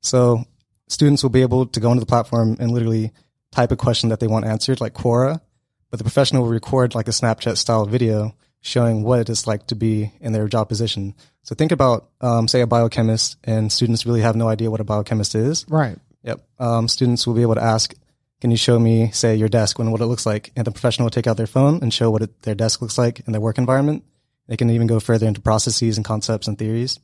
So 0.00 0.44
students 0.88 1.22
will 1.22 1.30
be 1.30 1.42
able 1.42 1.66
to 1.66 1.80
go 1.80 1.90
into 1.90 2.00
the 2.00 2.06
platform 2.06 2.56
and 2.60 2.70
literally 2.70 3.12
type 3.52 3.72
a 3.72 3.76
question 3.76 4.08
that 4.08 4.20
they 4.20 4.26
want 4.26 4.44
answered, 4.44 4.80
like 4.80 4.94
Quora, 4.94 5.40
but 5.90 5.98
the 5.98 6.04
professional 6.04 6.42
will 6.42 6.50
record 6.50 6.94
like 6.94 7.08
a 7.08 7.12
Snapchat 7.12 7.56
style 7.56 7.86
video 7.86 8.34
showing 8.60 9.04
what 9.04 9.20
it 9.20 9.28
is 9.28 9.46
like 9.46 9.66
to 9.68 9.74
be 9.74 10.12
in 10.20 10.32
their 10.32 10.48
job 10.48 10.68
position. 10.68 11.14
So 11.42 11.54
think 11.54 11.70
about, 11.70 12.08
um, 12.20 12.48
say, 12.48 12.62
a 12.62 12.66
biochemist, 12.66 13.36
and 13.44 13.70
students 13.70 14.06
really 14.06 14.22
have 14.22 14.36
no 14.36 14.48
idea 14.48 14.70
what 14.70 14.80
a 14.80 14.84
biochemist 14.84 15.34
is. 15.34 15.66
Right. 15.68 15.98
Yep. 16.22 16.40
Um, 16.58 16.88
students 16.88 17.26
will 17.26 17.34
be 17.34 17.42
able 17.42 17.56
to 17.56 17.62
ask, 17.62 17.94
can 18.40 18.50
you 18.50 18.56
show 18.56 18.78
me, 18.78 19.10
say, 19.12 19.36
your 19.36 19.48
desk 19.48 19.78
and 19.78 19.92
what 19.92 20.00
it 20.00 20.06
looks 20.06 20.24
like? 20.26 20.50
And 20.56 20.66
the 20.66 20.70
professional 20.70 21.06
will 21.06 21.10
take 21.10 21.26
out 21.26 21.36
their 21.36 21.46
phone 21.46 21.82
and 21.82 21.92
show 21.92 22.10
what 22.10 22.22
it, 22.22 22.42
their 22.42 22.54
desk 22.54 22.80
looks 22.80 22.96
like 22.96 23.20
in 23.26 23.32
their 23.32 23.40
work 23.40 23.58
environment. 23.58 24.04
They 24.48 24.56
can 24.56 24.70
even 24.70 24.86
go 24.86 25.00
further 25.00 25.26
into 25.26 25.40
processes 25.40 25.96
and 25.96 26.04
concepts 26.04 26.48
and 26.48 26.58
theories. 26.58 26.98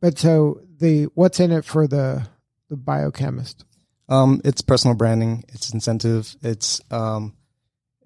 But 0.00 0.18
so 0.18 0.60
the 0.78 1.04
what's 1.14 1.40
in 1.40 1.52
it 1.52 1.64
for 1.64 1.86
the 1.86 2.28
the 2.68 2.76
biochemist? 2.76 3.64
Um, 4.08 4.40
it's 4.44 4.62
personal 4.62 4.96
branding. 4.96 5.44
It's 5.48 5.72
incentive. 5.72 6.36
It's, 6.42 6.80
um, 6.90 7.34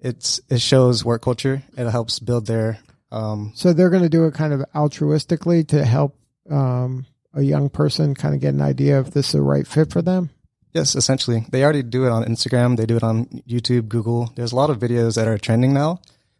it's, 0.01 0.41
it 0.49 0.61
shows 0.61 1.05
work 1.05 1.21
culture. 1.21 1.61
It 1.77 1.89
helps 1.89 2.19
build 2.19 2.47
their, 2.47 2.79
um, 3.11 3.51
So 3.55 3.73
they're 3.73 3.89
going 3.89 4.03
to 4.03 4.09
do 4.09 4.25
it 4.25 4.33
kind 4.33 4.53
of 4.53 4.61
altruistically 4.73 5.67
to 5.67 5.85
help 5.85 6.17
um, 6.49 7.05
a 7.33 7.41
young 7.43 7.69
person 7.69 8.15
kind 8.15 8.33
of 8.33 8.41
get 8.41 8.53
an 8.53 8.61
idea 8.61 8.99
if 8.99 9.11
this 9.11 9.27
is 9.27 9.31
the 9.33 9.41
right 9.41 9.67
fit 9.67 9.91
for 9.91 10.01
them. 10.01 10.29
yes, 10.73 10.95
essentially 10.95 11.45
they 11.51 11.63
already 11.63 11.83
do 11.83 12.05
it 12.05 12.09
on 12.09 12.23
Instagram. 12.25 12.77
They 12.77 12.85
do 12.85 12.97
it 12.97 13.03
on 13.03 13.25
YouTube, 13.47 13.87
Google. 13.89 14.31
There's 14.35 14.53
a 14.53 14.55
lot 14.55 14.69
of 14.69 14.79
videos 14.79 15.15
that 15.15 15.27
are 15.27 15.37
trending 15.37 15.73
now. 15.73 15.99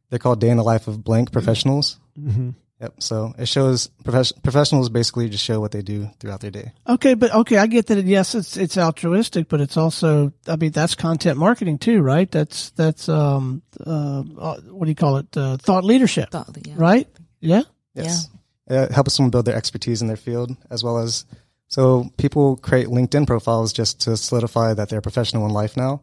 They're 0.10 0.20
called 0.20 0.42
day 0.42 0.50
in 0.50 0.58
the 0.58 0.64
life 0.64 0.88
of 0.88 1.04
blank 1.04 1.32
professionals. 1.32 1.98
Mm-hmm. 2.20 2.50
Yep. 2.82 2.94
So 3.04 3.34
it 3.38 3.48
shows 3.48 3.90
profes- 4.04 4.34
professionals 4.42 4.90
basically 4.90 5.30
just 5.30 5.44
show 5.44 5.60
what 5.60 5.72
they 5.72 5.84
do 5.84 6.10
throughout 6.20 6.40
their 6.40 6.50
day. 6.50 6.72
Okay, 6.90 7.14
but 7.14 7.32
okay, 7.32 7.58
I 7.58 7.68
get 7.68 7.86
that. 7.88 8.04
Yes, 8.06 8.34
it's 8.34 8.58
it's 8.58 8.78
altruistic, 8.78 9.48
but 9.50 9.62
it's 9.62 9.78
also, 9.78 10.34
I 10.48 10.56
mean, 10.56 10.72
that's 10.72 10.96
content 10.96 11.38
marketing 11.38 11.78
too, 11.78 12.02
right? 12.02 12.30
That's 12.30 12.72
that's 12.72 13.08
um 13.08 13.62
uh 13.86 14.24
uh, 14.38 14.62
what 14.62 14.86
do 14.86 14.90
you 14.90 14.96
call 14.96 15.18
it? 15.18 15.38
Uh, 15.38 15.58
thought 15.58 15.84
leadership, 15.84 16.32
Thought, 16.32 16.58
yeah. 16.66 16.74
right? 16.76 17.08
Yeah. 17.40 17.64
Yes. 17.94 18.30
It 18.68 18.92
helps 18.92 19.18
them 19.18 19.30
build 19.30 19.46
their 19.46 19.56
expertise 19.56 20.02
in 20.02 20.08
their 20.08 20.18
field 20.18 20.56
as 20.70 20.84
well 20.84 20.98
as 20.98 21.26
so 21.68 22.10
people 22.18 22.58
create 22.58 22.88
LinkedIn 22.88 23.28
profiles 23.28 23.74
just 23.74 24.02
to 24.02 24.18
solidify 24.18 24.74
that 24.74 24.90
they're 24.90 25.02
professional 25.02 25.46
in 25.46 25.52
life 25.52 25.78
now. 25.78 26.02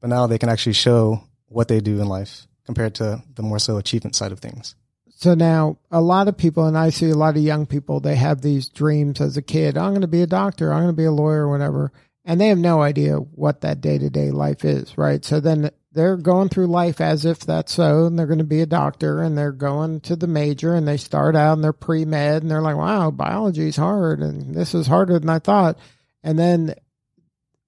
But 0.00 0.10
now 0.10 0.26
they 0.26 0.38
can 0.38 0.48
actually 0.48 0.74
show 0.74 1.22
what 1.46 1.68
they 1.68 1.80
do 1.80 2.00
in 2.00 2.08
life 2.08 2.46
compared 2.64 2.96
to 2.96 3.22
the 3.34 3.42
more 3.42 3.58
so 3.58 3.76
achievement 3.76 4.16
side 4.16 4.32
of 4.32 4.40
things. 4.40 4.74
So 5.18 5.32
now 5.32 5.78
a 5.90 6.02
lot 6.02 6.28
of 6.28 6.36
people, 6.36 6.66
and 6.66 6.76
I 6.76 6.90
see 6.90 7.08
a 7.08 7.14
lot 7.14 7.38
of 7.38 7.42
young 7.42 7.64
people, 7.64 8.00
they 8.00 8.16
have 8.16 8.42
these 8.42 8.68
dreams 8.68 9.18
as 9.22 9.38
a 9.38 9.42
kid. 9.42 9.78
I'm 9.78 9.92
going 9.92 10.02
to 10.02 10.06
be 10.06 10.20
a 10.20 10.26
doctor. 10.26 10.72
I'm 10.72 10.82
going 10.82 10.94
to 10.94 11.02
be 11.02 11.06
a 11.06 11.10
lawyer, 11.10 11.48
whatever. 11.48 11.90
And 12.26 12.38
they 12.38 12.48
have 12.48 12.58
no 12.58 12.82
idea 12.82 13.16
what 13.16 13.62
that 13.62 13.80
day 13.80 13.96
to 13.96 14.10
day 14.10 14.30
life 14.30 14.62
is, 14.62 14.96
right? 14.98 15.24
So 15.24 15.40
then 15.40 15.70
they're 15.90 16.18
going 16.18 16.50
through 16.50 16.66
life 16.66 17.00
as 17.00 17.24
if 17.24 17.40
that's 17.40 17.72
so, 17.72 18.04
and 18.04 18.18
they're 18.18 18.26
going 18.26 18.40
to 18.40 18.44
be 18.44 18.60
a 18.60 18.66
doctor, 18.66 19.22
and 19.22 19.38
they're 19.38 19.52
going 19.52 20.00
to 20.00 20.16
the 20.16 20.26
major, 20.26 20.74
and 20.74 20.86
they 20.86 20.98
start 20.98 21.34
out 21.34 21.54
and 21.54 21.64
they're 21.64 21.72
pre 21.72 22.04
med, 22.04 22.42
and 22.42 22.50
they're 22.50 22.60
like, 22.60 22.76
wow, 22.76 23.10
biology's 23.10 23.76
hard, 23.76 24.20
and 24.20 24.54
this 24.54 24.74
is 24.74 24.86
harder 24.86 25.18
than 25.18 25.30
I 25.30 25.38
thought. 25.38 25.78
And 26.22 26.38
then 26.38 26.74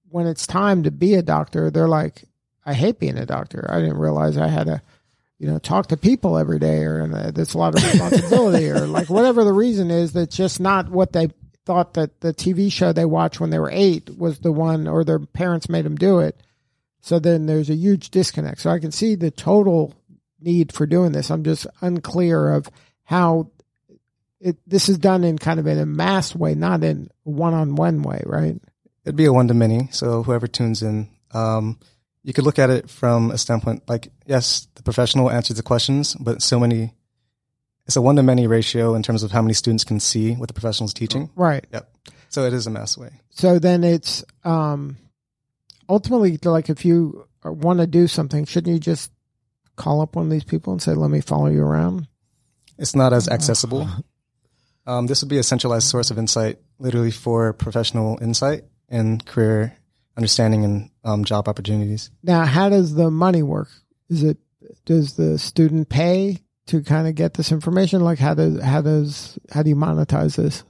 when 0.09 0.27
it's 0.27 0.45
time 0.45 0.83
to 0.83 0.91
be 0.91 1.15
a 1.15 1.23
doctor, 1.23 1.71
they're 1.71 1.87
like, 1.87 2.25
I 2.63 2.73
hate 2.73 2.99
being 2.99 3.17
a 3.17 3.25
doctor. 3.25 3.65
I 3.67 3.79
didn't 3.79 3.97
realize 3.97 4.37
I 4.37 4.49
had 4.49 4.67
to, 4.67 4.83
you 5.39 5.47
know, 5.47 5.57
talk 5.57 5.87
to 5.87 5.97
people 5.97 6.37
every 6.37 6.59
day, 6.59 6.83
or 6.83 7.01
uh, 7.01 7.31
that's 7.31 7.53
a 7.53 7.57
lot 7.57 7.75
of 7.75 7.83
responsibility, 7.83 8.69
or 8.69 8.79
like 8.87 9.09
whatever 9.09 9.43
the 9.43 9.53
reason 9.53 9.89
is. 9.89 10.13
That's 10.13 10.35
just 10.35 10.59
not 10.59 10.89
what 10.89 11.13
they 11.13 11.29
thought 11.65 11.93
that 11.93 12.19
the 12.19 12.33
TV 12.33 12.71
show 12.71 12.91
they 12.91 13.05
watched 13.05 13.39
when 13.39 13.49
they 13.49 13.59
were 13.59 13.71
eight 13.71 14.17
was 14.17 14.39
the 14.39 14.51
one, 14.51 14.87
or 14.87 15.03
their 15.03 15.19
parents 15.19 15.69
made 15.69 15.85
them 15.85 15.95
do 15.95 16.19
it. 16.19 16.39
So 17.01 17.19
then 17.19 17.45
there's 17.45 17.69
a 17.69 17.75
huge 17.75 18.09
disconnect. 18.09 18.59
So 18.59 18.69
I 18.69 18.79
can 18.79 18.91
see 18.91 19.15
the 19.15 19.31
total 19.31 19.93
need 20.41 20.73
for 20.73 20.85
doing 20.85 21.13
this. 21.13 21.31
I'm 21.31 21.43
just 21.43 21.67
unclear 21.81 22.53
of 22.53 22.69
how 23.03 23.51
it 24.41 24.57
this 24.67 24.89
is 24.89 24.97
done 24.97 25.23
in 25.23 25.37
kind 25.37 25.59
of 25.59 25.67
in 25.67 25.77
a 25.77 25.85
mass 25.85 26.35
way, 26.35 26.55
not 26.55 26.83
in 26.83 27.09
one 27.23 27.53
on 27.53 27.75
one 27.75 28.01
way, 28.01 28.21
right? 28.25 28.59
It'd 29.05 29.15
be 29.15 29.25
a 29.25 29.33
one 29.33 29.47
to 29.47 29.53
many. 29.53 29.89
So 29.91 30.23
whoever 30.23 30.47
tunes 30.47 30.83
in, 30.83 31.09
um, 31.33 31.79
you 32.23 32.33
could 32.33 32.43
look 32.43 32.59
at 32.59 32.69
it 32.69 32.89
from 32.89 33.31
a 33.31 33.37
standpoint 33.37 33.83
like, 33.87 34.11
yes, 34.25 34.67
the 34.75 34.83
professional 34.83 35.31
answers 35.31 35.57
the 35.57 35.63
questions, 35.63 36.15
but 36.15 36.41
so 36.41 36.59
many, 36.59 36.93
it's 37.85 37.95
a 37.95 38.01
one 38.01 38.15
to 38.17 38.23
many 38.23 38.47
ratio 38.47 38.93
in 38.95 39.03
terms 39.03 39.23
of 39.23 39.31
how 39.31 39.41
many 39.41 39.53
students 39.53 39.83
can 39.83 39.99
see 39.99 40.33
what 40.33 40.47
the 40.47 40.53
professional's 40.53 40.93
teaching. 40.93 41.29
Right. 41.35 41.65
Yep. 41.71 41.89
So 42.29 42.45
it 42.45 42.53
is 42.53 42.67
a 42.67 42.69
mass 42.69 42.97
way. 42.97 43.09
So 43.31 43.57
then 43.59 43.83
it's 43.83 44.23
um 44.43 44.97
ultimately 45.87 46.37
like 46.43 46.69
if 46.69 46.85
you 46.85 47.27
want 47.43 47.79
to 47.79 47.87
do 47.87 48.07
something, 48.07 48.45
shouldn't 48.45 48.73
you 48.73 48.79
just 48.79 49.11
call 49.75 50.01
up 50.01 50.15
one 50.15 50.25
of 50.25 50.31
these 50.31 50.43
people 50.43 50.73
and 50.73 50.81
say, 50.81 50.93
"Let 50.93 51.09
me 51.09 51.21
follow 51.21 51.47
you 51.47 51.63
around"? 51.63 52.07
It's 52.77 52.95
not 52.95 53.13
as 53.13 53.27
accessible. 53.27 53.89
Um, 54.85 55.07
this 55.07 55.21
would 55.21 55.29
be 55.29 55.37
a 55.37 55.43
centralized 55.43 55.87
source 55.87 56.11
of 56.11 56.17
insight, 56.17 56.59
literally 56.79 57.11
for 57.11 57.53
professional 57.53 58.17
insight 58.21 58.65
and 58.89 59.25
career 59.25 59.78
understanding 60.19 60.65
and 60.65 60.89
um, 61.05 61.23
job 61.23 61.47
opportunities. 61.47 62.11
Now, 62.21 62.43
how 62.43 62.67
does 62.67 62.93
the 62.93 63.09
money 63.09 63.41
work? 63.41 63.69
Is 64.09 64.21
it 64.23 64.37
does 64.85 65.13
the 65.13 65.39
student 65.39 65.87
pay 65.87 66.39
to 66.67 66.83
kind 66.83 67.07
of 67.07 67.15
get 67.15 67.35
this 67.35 67.53
information? 67.53 68.01
Like 68.01 68.19
how 68.19 68.33
does 68.33 68.61
how 68.61 68.81
does 68.81 69.39
how 69.49 69.63
do 69.63 69.69
you 69.69 69.77
monetize 69.77 70.35
this? 70.35 70.63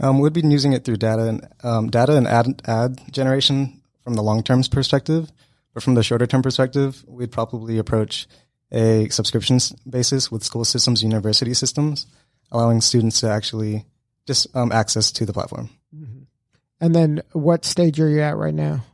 Um, 0.00 0.18
we've 0.18 0.34
been 0.34 0.50
using 0.50 0.74
it 0.74 0.84
through 0.84 0.98
data 0.98 1.24
and 1.28 1.48
um, 1.62 1.90
data 1.90 2.14
and 2.16 2.26
ad 2.26 2.62
ad 2.66 3.00
generation 3.10 3.80
from 4.04 4.14
the 4.14 4.22
long 4.22 4.42
term 4.42 4.62
perspective, 4.64 5.32
but 5.72 5.82
from 5.82 5.94
the 5.94 6.02
shorter 6.02 6.26
term 6.26 6.42
perspective, 6.42 7.02
we'd 7.08 7.32
probably 7.32 7.78
approach 7.78 8.28
a 8.70 9.08
subscription 9.08 9.58
basis 9.88 10.30
with 10.30 10.44
school 10.44 10.64
systems, 10.64 11.02
university 11.02 11.54
systems, 11.54 12.06
allowing 12.52 12.82
students 12.82 13.20
to 13.20 13.30
actually 13.30 13.86
just 14.26 14.54
um, 14.54 14.70
access 14.70 15.10
to 15.10 15.24
the 15.24 15.32
platform. 15.32 15.70
And 16.80 16.94
then 16.94 17.22
what 17.32 17.64
stage 17.64 18.00
are 18.00 18.08
you 18.08 18.20
at 18.20 18.36
right 18.36 18.54
now? 18.54 18.84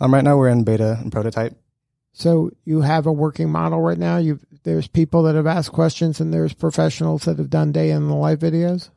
Um, 0.00 0.14
right 0.14 0.24
now, 0.24 0.36
we're 0.36 0.48
in 0.48 0.64
beta 0.64 0.98
and 1.00 1.12
prototype. 1.12 1.56
So 2.12 2.50
you 2.64 2.80
have 2.80 3.06
a 3.06 3.12
working 3.12 3.50
model 3.50 3.80
right 3.80 3.98
now. 3.98 4.16
You 4.16 4.40
there's 4.62 4.88
people 4.88 5.22
that 5.24 5.34
have 5.34 5.46
asked 5.46 5.72
questions 5.72 6.20
and 6.20 6.34
there's 6.34 6.52
professionals 6.52 7.24
that 7.24 7.38
have 7.38 7.50
done 7.50 7.72
day 7.72 7.90
in 7.90 8.08
the 8.08 8.14
life 8.14 8.40
videos. 8.40 8.90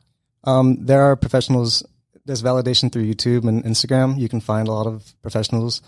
Um, 0.44 0.84
there 0.84 1.02
are 1.02 1.16
professionals. 1.16 1.82
There's 2.26 2.42
validation 2.42 2.92
through 2.92 3.04
YouTube 3.04 3.48
and 3.48 3.64
Instagram. 3.64 4.18
You 4.18 4.28
can 4.28 4.40
find 4.40 4.68
a 4.68 4.72
lot 4.72 4.86
of 4.86 5.14
professionals. 5.22 5.80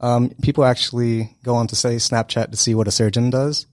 Um, 0.00 0.30
people 0.42 0.64
actually 0.64 1.36
go 1.44 1.54
on 1.54 1.68
to 1.68 1.76
say 1.76 1.96
Snapchat 1.96 2.50
to 2.50 2.56
see 2.56 2.74
what 2.74 2.88
a 2.88 2.90
surgeon 2.90 3.30
does, 3.30 3.66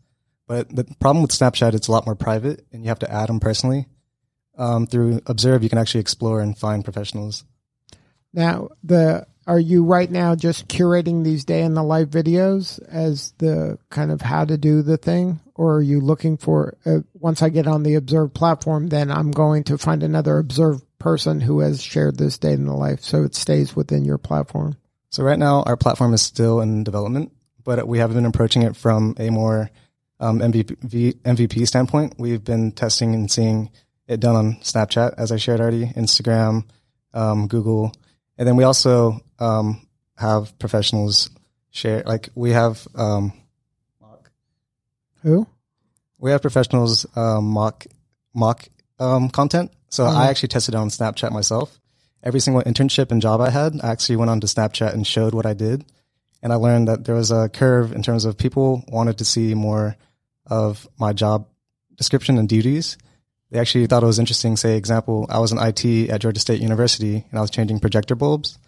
but 0.48 0.70
the 0.76 0.84
problem 1.00 1.24
with 1.24 1.32
Snapchat, 1.32 1.74
it's 1.74 1.88
a 1.88 1.92
lot 1.92 2.06
more 2.06 2.16
private, 2.16 2.66
and 2.72 2.84
you 2.84 2.90
have 2.90 3.00
to 3.00 3.12
add 3.12 3.30
them 3.30 3.40
personally. 3.40 3.88
Um, 4.56 4.86
through 4.86 5.22
Observe, 5.26 5.64
you 5.64 5.70
can 5.70 5.80
actually 5.80 6.02
explore 6.02 6.40
and 6.40 6.56
find 6.56 6.84
professionals. 6.84 7.46
Now, 8.32 8.70
the 8.84 9.26
are 9.50 9.60
you 9.60 9.84
right 9.84 10.12
now 10.12 10.36
just 10.36 10.68
curating 10.68 11.24
these 11.24 11.44
day 11.44 11.64
in 11.64 11.74
the 11.74 11.82
life 11.82 12.10
videos 12.10 12.80
as 12.88 13.34
the 13.40 13.80
kind 13.90 14.12
of 14.12 14.22
how 14.22 14.46
to 14.46 14.58
do 14.58 14.84
the 14.84 14.96
thing, 14.96 15.40
or 15.56 15.78
are 15.78 15.82
you 15.82 16.00
looking 16.02 16.38
for 16.38 16.78
uh, 16.86 17.00
once 17.16 17.42
I 17.42 17.50
get 17.50 17.66
on 17.66 17.82
the 17.82 17.96
Observe 17.96 18.32
platform, 18.32 18.90
then 18.90 19.10
I'm 19.10 19.32
going 19.32 19.64
to 19.66 19.80
find 19.80 20.04
another 20.04 20.38
Observe 20.38 20.84
person 21.00 21.42
who 21.42 21.62
has 21.62 21.82
shared 21.82 22.16
this 22.16 22.38
day 22.38 22.54
in 22.54 22.68
the 22.68 22.76
life, 22.76 23.02
so 23.02 23.24
it 23.24 23.34
stays 23.34 23.76
within 23.76 24.06
your 24.06 24.20
platform. 24.20 24.78
So 25.10 25.24
right 25.24 25.40
now, 25.40 25.64
our 25.64 25.76
platform 25.76 26.14
is 26.14 26.22
still 26.22 26.62
in 26.62 26.84
development, 26.84 27.32
but 27.64 27.88
we 27.88 27.98
have 27.98 28.14
been 28.14 28.28
approaching 28.28 28.62
it 28.62 28.76
from 28.76 29.16
a 29.18 29.32
more 29.32 29.72
um, 30.20 30.42
MVP, 30.42 31.16
MVP 31.24 31.68
standpoint, 31.68 32.20
we've 32.20 32.44
been 32.44 32.72
testing 32.72 33.16
and 33.16 33.32
seeing 33.32 33.72
it 34.08 34.20
done 34.20 34.36
on 34.36 34.54
Snapchat, 34.58 35.16
as 35.18 35.32
I 35.32 35.38
shared 35.38 35.60
already, 35.60 35.88
Instagram, 35.88 36.66
um, 37.16 37.48
Google, 37.48 37.94
and 38.38 38.48
then 38.48 38.56
we 38.56 38.64
also 38.64 39.22
um, 39.40 39.88
have 40.18 40.58
professionals 40.60 41.30
share. 41.72 42.04
Like 42.06 42.30
we 42.36 42.52
have 42.52 42.88
um, 42.96 43.34
mock. 44.02 44.32
Who? 45.24 45.48
we 46.20 46.32
have 46.32 46.42
professionals 46.42 47.06
um, 47.16 47.46
mock 47.46 47.86
mock 48.34 48.68
um, 49.00 49.30
content. 49.30 49.72
So 49.90 50.06
I 50.06 50.28
actually 50.28 50.50
tested 50.50 50.76
it 50.76 50.78
on 50.78 50.90
Snapchat 50.90 51.32
myself. 51.32 51.80
Every 52.22 52.40
single 52.40 52.62
internship 52.62 53.12
and 53.12 53.22
job 53.22 53.42
I 53.42 53.50
had, 53.50 53.74
I 53.82 53.90
actually 53.90 54.18
went 54.18 54.30
on 54.30 54.42
to 54.42 54.48
Snapchat 54.48 54.94
and 54.94 55.08
showed 55.08 55.34
what 55.34 55.46
I 55.46 55.54
did. 55.54 55.86
And 56.44 56.54
I 56.54 56.58
learned 56.58 56.90
that 56.90 57.06
there 57.06 57.16
was 57.16 57.32
a 57.32 57.50
curve 57.50 57.92
in 57.92 58.04
terms 58.04 58.26
of 58.26 58.38
people 58.38 58.84
wanted 58.88 59.18
to 59.18 59.26
see 59.26 59.56
more 59.56 59.96
of 60.46 60.88
my 61.00 61.14
job 61.14 61.48
description 61.96 62.38
and 62.38 62.48
duties. 62.48 62.98
They 63.52 63.60
actually 63.60 63.88
thought 63.88 64.04
it 64.04 64.06
was 64.06 64.20
interesting. 64.20 64.58
Say, 64.58 64.78
example, 64.78 65.26
I 65.30 65.40
was 65.40 65.52
in 65.52 65.58
IT 65.58 66.10
at 66.10 66.22
Georgia 66.22 66.40
State 66.40 66.62
University 66.62 67.26
and 67.30 67.40
I 67.40 67.42
was 67.42 67.50
changing 67.50 67.80
projector 67.80 68.16
bulbs. 68.16 68.60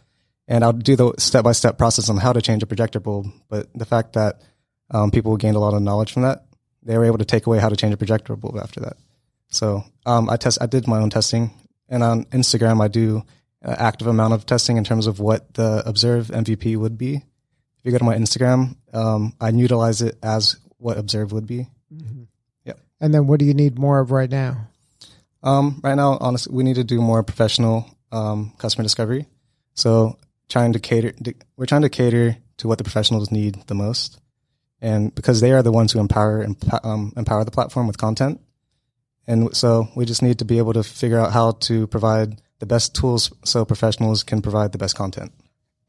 And 0.48 0.64
I'll 0.64 0.74
do 0.74 0.96
the 0.96 1.14
step 1.18 1.44
by 1.44 1.54
step 1.54 1.78
process 1.78 2.10
on 2.10 2.18
how 2.18 2.34
to 2.34 2.42
change 2.42 2.64
a 2.64 2.66
projector 2.66 3.00
bulb. 3.00 3.28
But 3.50 3.68
the 3.74 3.86
fact 3.86 4.14
that 4.14 4.42
um, 4.90 5.12
people 5.12 5.38
gained 5.38 5.56
a 5.56 5.60
lot 5.60 5.74
of 5.74 5.82
knowledge 5.82 6.12
from 6.12 6.24
that, 6.24 6.46
they 6.84 6.98
were 6.98 7.06
able 7.06 7.20
to 7.20 7.26
take 7.26 7.46
away 7.46 7.60
how 7.60 7.70
to 7.70 7.76
change 7.76 7.94
a 7.94 7.98
projector 7.98 8.36
bulb 8.36 8.58
after 8.58 8.80
that. 8.82 8.98
So 9.50 9.84
um, 10.06 10.30
I 10.30 10.38
test. 10.38 10.58
I 10.62 10.66
did 10.66 10.88
my 10.88 11.00
own 11.00 11.10
testing, 11.10 11.52
and 11.90 12.04
on 12.04 12.26
Instagram 12.26 12.82
I 12.82 12.88
do 12.88 13.24
an 13.62 13.76
active 13.78 14.08
amount 14.08 14.34
of 14.34 14.46
testing 14.46 14.78
in 14.78 14.84
terms 14.84 15.08
of 15.08 15.20
what 15.20 15.54
the 15.54 15.84
Observe 15.86 16.28
MVP 16.28 16.76
would 16.78 16.98
be. 16.98 17.16
If 17.16 17.86
you 17.86 17.92
go 17.92 17.98
to 17.98 18.04
my 18.04 18.16
Instagram, 18.16 18.76
um, 18.94 19.34
I 19.40 19.50
utilize 19.50 20.02
it 20.02 20.18
as 20.24 20.58
what 20.78 20.98
Observe 20.98 21.32
would 21.32 21.48
be. 21.48 21.68
Yeah. 22.64 22.74
And 23.00 23.14
then 23.14 23.28
what 23.28 23.40
do 23.40 23.46
you 23.46 23.54
need 23.54 23.78
more 23.78 24.00
of 24.00 24.12
right 24.12 24.30
now? 24.30 24.68
Um, 25.44 25.82
right 25.84 25.96
now, 25.96 26.18
honestly, 26.20 26.56
we 26.56 26.64
need 26.64 26.76
to 26.76 26.84
do 26.84 27.02
more 27.02 27.24
professional 27.24 27.90
um, 28.12 28.54
customer 28.58 28.84
discovery. 28.84 29.26
So 29.74 30.18
trying 30.52 30.74
to 30.74 30.80
cater, 30.80 31.14
we're 31.56 31.66
trying 31.66 31.82
to 31.82 31.90
cater 31.90 32.38
to 32.58 32.68
what 32.68 32.78
the 32.78 32.84
professionals 32.84 33.32
need 33.32 33.56
the 33.68 33.74
most, 33.74 34.20
and 34.82 35.14
because 35.16 35.42
they 35.42 35.52
are 35.52 35.64
the 35.64 35.72
ones 35.72 35.92
who 35.92 36.00
empower 36.00 36.46
um, 36.84 37.14
empower 37.16 37.44
the 37.44 37.52
platform 37.52 37.88
with 37.88 37.98
content, 37.98 38.42
and 39.26 39.56
so 39.56 39.88
we 39.96 40.06
just 40.06 40.22
need 40.22 40.40
to 40.40 40.46
be 40.46 40.58
able 40.58 40.74
to 40.74 40.84
figure 40.84 41.20
out 41.20 41.32
how 41.32 41.52
to 41.52 41.88
provide 41.88 42.42
the 42.60 42.66
best 42.66 42.94
tools 42.94 43.32
so 43.44 43.66
professionals 43.66 44.24
can 44.24 44.42
provide 44.42 44.72
the 44.72 44.78
best 44.78 44.96
content. 44.96 45.32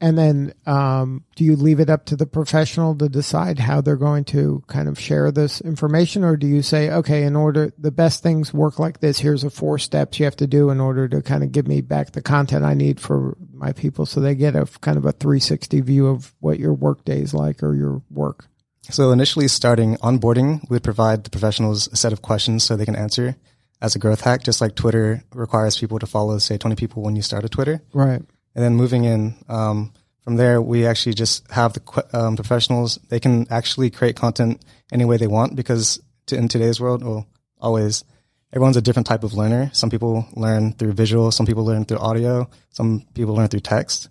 And 0.03 0.19
then, 0.19 0.53
um, 0.67 1.25
do 1.37 1.45
you 1.45 1.55
leave 1.55 1.79
it 1.79 1.89
up 1.89 2.07
to 2.07 2.17
the 2.17 2.27
professional 2.27 2.97
to 2.97 3.09
decide 3.09 3.61
how 3.61 3.81
they're 3.81 3.95
going 3.95 4.25
to 4.25 4.65
kind 4.67 4.89
of 4.89 4.99
share 4.99 5.31
this 5.31 5.61
information, 5.61 6.25
or 6.25 6.37
do 6.37 6.49
you 6.49 6.61
say, 6.61 6.91
okay, 6.91 7.23
in 7.23 7.37
order 7.37 7.73
the 7.79 7.93
best 7.93 8.21
things 8.21 8.53
work 8.53 8.81
like 8.81 8.99
this, 8.99 9.21
here's 9.21 9.43
the 9.43 9.51
four 9.51 9.79
steps 9.79 10.19
you 10.19 10.25
have 10.25 10.35
to 10.35 10.49
do 10.49 10.71
in 10.71 10.81
order 10.81 11.07
to 11.07 11.23
kind 11.23 11.45
of 11.45 11.53
give 11.53 11.69
me 11.69 11.83
back 11.83 12.11
the 12.11 12.21
content 12.21 12.65
I 12.65 12.75
need 12.75 12.99
for 12.99 13.37
my 13.55 13.73
people, 13.73 14.05
so 14.05 14.19
they 14.19 14.35
get 14.35 14.57
a 14.57 14.67
kind 14.81 14.99
of 14.99 15.05
a 15.05 15.13
360 15.13 15.81
view 15.83 16.09
of 16.09 16.35
what 16.41 16.59
your 16.59 16.75
work 16.75 17.05
day 17.05 17.21
is 17.21 17.33
like 17.33 17.63
or 17.63 17.77
your 17.77 18.03
work. 18.11 18.47
So 18.91 19.13
initially 19.13 19.47
starting 19.47 19.99
onboarding, 19.99 20.69
we 20.69 20.75
would 20.75 20.83
provide 20.83 21.23
the 21.23 21.31
professionals 21.31 21.87
a 21.93 21.97
set 21.97 22.13
of 22.13 22.23
questions 22.23 22.65
so 22.65 22.75
they 22.75 22.85
can 22.85 22.97
answer 22.97 23.37
as 23.81 23.95
a 23.95 24.01
growth 24.01 24.23
hack, 24.23 24.43
just 24.43 24.61
like 24.61 24.75
Twitter 24.75 25.23
requires 25.33 25.79
people 25.79 26.01
to 26.01 26.07
follow, 26.07 26.39
say, 26.39 26.59
20 26.59 26.75
people 26.75 27.05
when 27.05 27.15
you 27.15 27.23
start 27.23 27.45
a 27.45 27.49
Twitter. 27.49 27.83
Right. 27.93 28.23
And 28.55 28.65
then 28.65 28.75
moving 28.75 29.05
in, 29.05 29.35
um, 29.49 29.93
from 30.23 30.37
there, 30.37 30.63
we 30.63 30.87
actually 30.87 31.15
just 31.15 31.51
have 31.51 31.73
the 31.73 32.07
um, 32.13 32.37
professionals. 32.37 32.99
They 33.09 33.19
can 33.19 33.47
actually 33.51 33.91
create 33.91 34.15
content 34.17 34.65
any 34.93 35.05
way 35.05 35.17
they 35.17 35.27
want 35.27 35.57
because 35.57 36.01
to, 36.27 36.37
in 36.37 36.49
today's 36.49 36.81
world, 36.81 37.03
well, 37.03 37.27
always, 37.59 38.05
everyone's 38.53 38.77
a 38.77 38.83
different 38.83 39.07
type 39.07 39.25
of 39.25 39.35
learner. 39.35 39.71
Some 39.73 39.91
people 39.91 40.27
learn 40.35 40.75
through 40.75 40.93
visual, 40.93 41.33
some 41.33 41.47
people 41.47 41.65
learn 41.65 41.85
through 41.85 41.99
audio, 41.99 42.49
some 42.71 43.05
people 43.15 43.35
learn 43.35 43.49
through 43.49 43.61
text. 43.61 44.09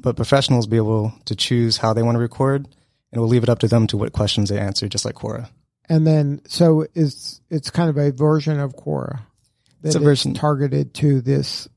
But 0.00 0.16
professionals 0.16 0.66
be 0.66 0.78
able 0.78 1.12
to 1.26 1.36
choose 1.36 1.76
how 1.76 1.92
they 1.92 2.02
want 2.02 2.16
to 2.16 2.20
record, 2.20 2.66
and 3.12 3.20
we'll 3.20 3.28
leave 3.28 3.42
it 3.42 3.48
up 3.48 3.60
to 3.60 3.68
them 3.68 3.86
to 3.88 3.96
what 3.96 4.12
questions 4.12 4.48
they 4.48 4.58
answer, 4.58 4.88
just 4.88 5.04
like 5.04 5.14
Quora. 5.14 5.48
And 5.88 6.04
then, 6.06 6.40
so 6.48 6.86
it's 6.94 7.40
it's 7.50 7.70
kind 7.70 7.88
of 7.88 7.96
a 7.96 8.10
version 8.10 8.58
of 8.58 8.74
Quora 8.74 9.20
that 9.82 9.88
It's 9.88 9.94
a 9.94 10.00
version. 10.00 10.34
targeted 10.34 10.94
to 10.94 11.20
this 11.20 11.68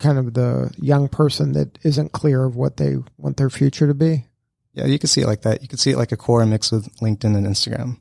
kind 0.00 0.18
of 0.18 0.34
the 0.34 0.74
young 0.78 1.08
person 1.08 1.52
that 1.52 1.78
isn't 1.84 2.10
clear 2.10 2.44
of 2.44 2.56
what 2.56 2.76
they 2.76 2.96
want 3.16 3.36
their 3.36 3.50
future 3.50 3.86
to 3.86 3.94
be. 3.94 4.26
Yeah, 4.72 4.86
you 4.86 4.98
can 4.98 5.08
see 5.08 5.20
it 5.20 5.26
like 5.26 5.42
that. 5.42 5.62
You 5.62 5.68
can 5.68 5.78
see 5.78 5.92
it 5.92 5.96
like 5.96 6.12
a 6.12 6.16
Quora 6.16 6.48
mixed 6.48 6.72
with 6.72 6.92
LinkedIn 6.96 7.36
and 7.36 7.46
Instagram. 7.46 7.98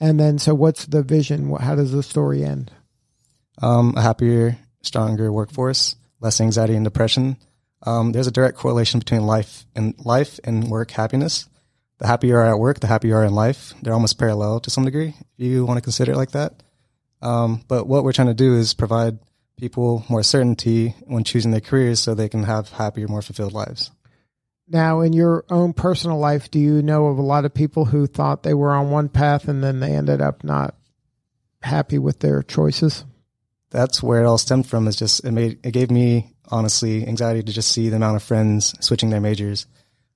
And 0.00 0.18
then, 0.18 0.38
so 0.38 0.54
what's 0.54 0.86
the 0.86 1.02
vision? 1.02 1.54
How 1.56 1.74
does 1.74 1.92
the 1.92 2.02
story 2.02 2.44
end? 2.44 2.70
um, 3.62 3.94
a 3.96 4.02
happier, 4.02 4.58
stronger 4.82 5.32
workforce, 5.32 5.96
less 6.20 6.40
anxiety 6.40 6.74
and 6.74 6.84
depression. 6.84 7.36
Um, 7.82 8.12
there's 8.12 8.26
a 8.26 8.32
direct 8.32 8.56
correlation 8.56 8.98
between 8.98 9.26
life 9.26 9.64
and 9.74 9.94
life 10.04 10.38
and 10.44 10.68
work 10.68 10.90
happiness. 10.90 11.48
The 11.98 12.06
happier 12.06 12.30
you 12.30 12.36
are 12.36 12.46
at 12.46 12.58
work, 12.58 12.80
the 12.80 12.86
happier 12.86 13.10
you 13.10 13.16
are 13.16 13.24
in 13.24 13.34
life. 13.34 13.74
They're 13.82 13.92
almost 13.92 14.18
parallel 14.18 14.60
to 14.60 14.70
some 14.70 14.84
degree, 14.84 15.14
if 15.38 15.44
you 15.46 15.66
want 15.66 15.78
to 15.78 15.82
consider 15.82 16.12
it 16.12 16.16
like 16.16 16.32
that. 16.32 16.62
Um, 17.22 17.62
but 17.68 17.86
what 17.86 18.04
we're 18.04 18.12
trying 18.12 18.28
to 18.28 18.34
do 18.34 18.54
is 18.54 18.72
provide 18.72 19.18
people 19.60 20.04
more 20.08 20.22
certainty 20.22 20.94
when 21.04 21.24
choosing 21.24 21.50
their 21.50 21.60
careers 21.60 22.00
so 22.00 22.14
they 22.14 22.28
can 22.28 22.44
have 22.44 22.70
happier, 22.70 23.08
more 23.08 23.22
fulfilled 23.22 23.52
lives. 23.52 23.90
Now, 24.66 25.00
in 25.00 25.12
your 25.12 25.44
own 25.50 25.72
personal 25.72 26.18
life, 26.18 26.50
do 26.50 26.58
you 26.58 26.80
know 26.82 27.06
of 27.06 27.18
a 27.18 27.22
lot 27.22 27.44
of 27.44 27.52
people 27.52 27.86
who 27.86 28.06
thought 28.06 28.42
they 28.42 28.54
were 28.54 28.70
on 28.70 28.90
one 28.90 29.08
path 29.08 29.48
and 29.48 29.62
then 29.62 29.80
they 29.80 29.94
ended 29.94 30.20
up 30.20 30.44
not 30.44 30.76
happy 31.62 31.98
with 31.98 32.20
their 32.20 32.42
choices? 32.42 33.04
that's 33.70 34.02
where 34.02 34.22
it 34.22 34.26
all 34.26 34.38
stemmed 34.38 34.66
from 34.66 34.86
is 34.86 34.96
just 34.96 35.24
it 35.24 35.32
made 35.32 35.58
it 35.64 35.70
gave 35.72 35.90
me 35.90 36.34
honestly 36.50 37.06
anxiety 37.06 37.42
to 37.42 37.52
just 37.52 37.70
see 37.70 37.88
the 37.88 37.96
amount 37.96 38.16
of 38.16 38.22
friends 38.22 38.74
switching 38.84 39.10
their 39.10 39.20
majors 39.20 39.66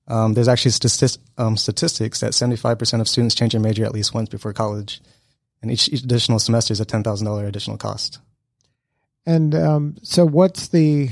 um, 0.07 0.35
there's 0.35 0.47
actually 0.47 0.71
um, 1.39 1.57
statistics 1.57 2.19
that 2.19 2.33
75% 2.33 3.01
of 3.01 3.07
students 3.07 3.33
change 3.33 3.53
their 3.53 3.61
major 3.61 3.85
at 3.85 3.91
least 3.91 4.13
once 4.13 4.29
before 4.29 4.53
college 4.53 5.01
and 5.63 5.71
each, 5.71 5.89
each 5.89 6.03
additional 6.03 6.37
semester 6.37 6.73
is 6.73 6.79
a 6.79 6.85
$10000 6.85 7.47
additional 7.47 7.77
cost 7.77 8.19
And 9.25 9.55
um, 9.55 9.95
so, 10.03 10.25
what's 10.25 10.67
the, 10.67 11.09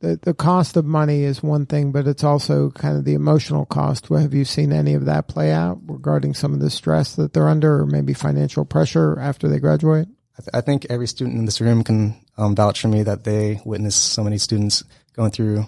the 0.00 0.18
the 0.22 0.34
cost 0.34 0.76
of 0.76 0.84
money 0.84 1.24
is 1.24 1.42
one 1.42 1.66
thing, 1.66 1.92
but 1.92 2.06
it's 2.06 2.24
also 2.24 2.70
kind 2.70 2.96
of 2.96 3.04
the 3.04 3.14
emotional 3.14 3.66
cost. 3.66 4.08
Have 4.08 4.34
you 4.34 4.44
seen 4.44 4.72
any 4.72 4.94
of 4.94 5.06
that 5.06 5.28
play 5.28 5.52
out 5.52 5.78
regarding 5.86 6.34
some 6.34 6.52
of 6.52 6.60
the 6.60 6.70
stress 6.70 7.16
that 7.16 7.32
they're 7.32 7.48
under, 7.48 7.80
or 7.80 7.86
maybe 7.86 8.14
financial 8.14 8.64
pressure 8.64 9.18
after 9.18 9.48
they 9.48 9.58
graduate? 9.58 10.08
I, 10.38 10.42
th- 10.42 10.50
I 10.54 10.60
think 10.60 10.86
every 10.88 11.06
student 11.06 11.38
in 11.38 11.44
this 11.44 11.60
room 11.60 11.82
can 11.82 12.14
um, 12.38 12.54
vouch 12.54 12.80
for 12.80 12.88
me 12.88 13.02
that 13.02 13.24
they 13.24 13.60
witness 13.64 13.96
so 13.96 14.24
many 14.24 14.38
students 14.38 14.84
going 15.14 15.32
through 15.32 15.66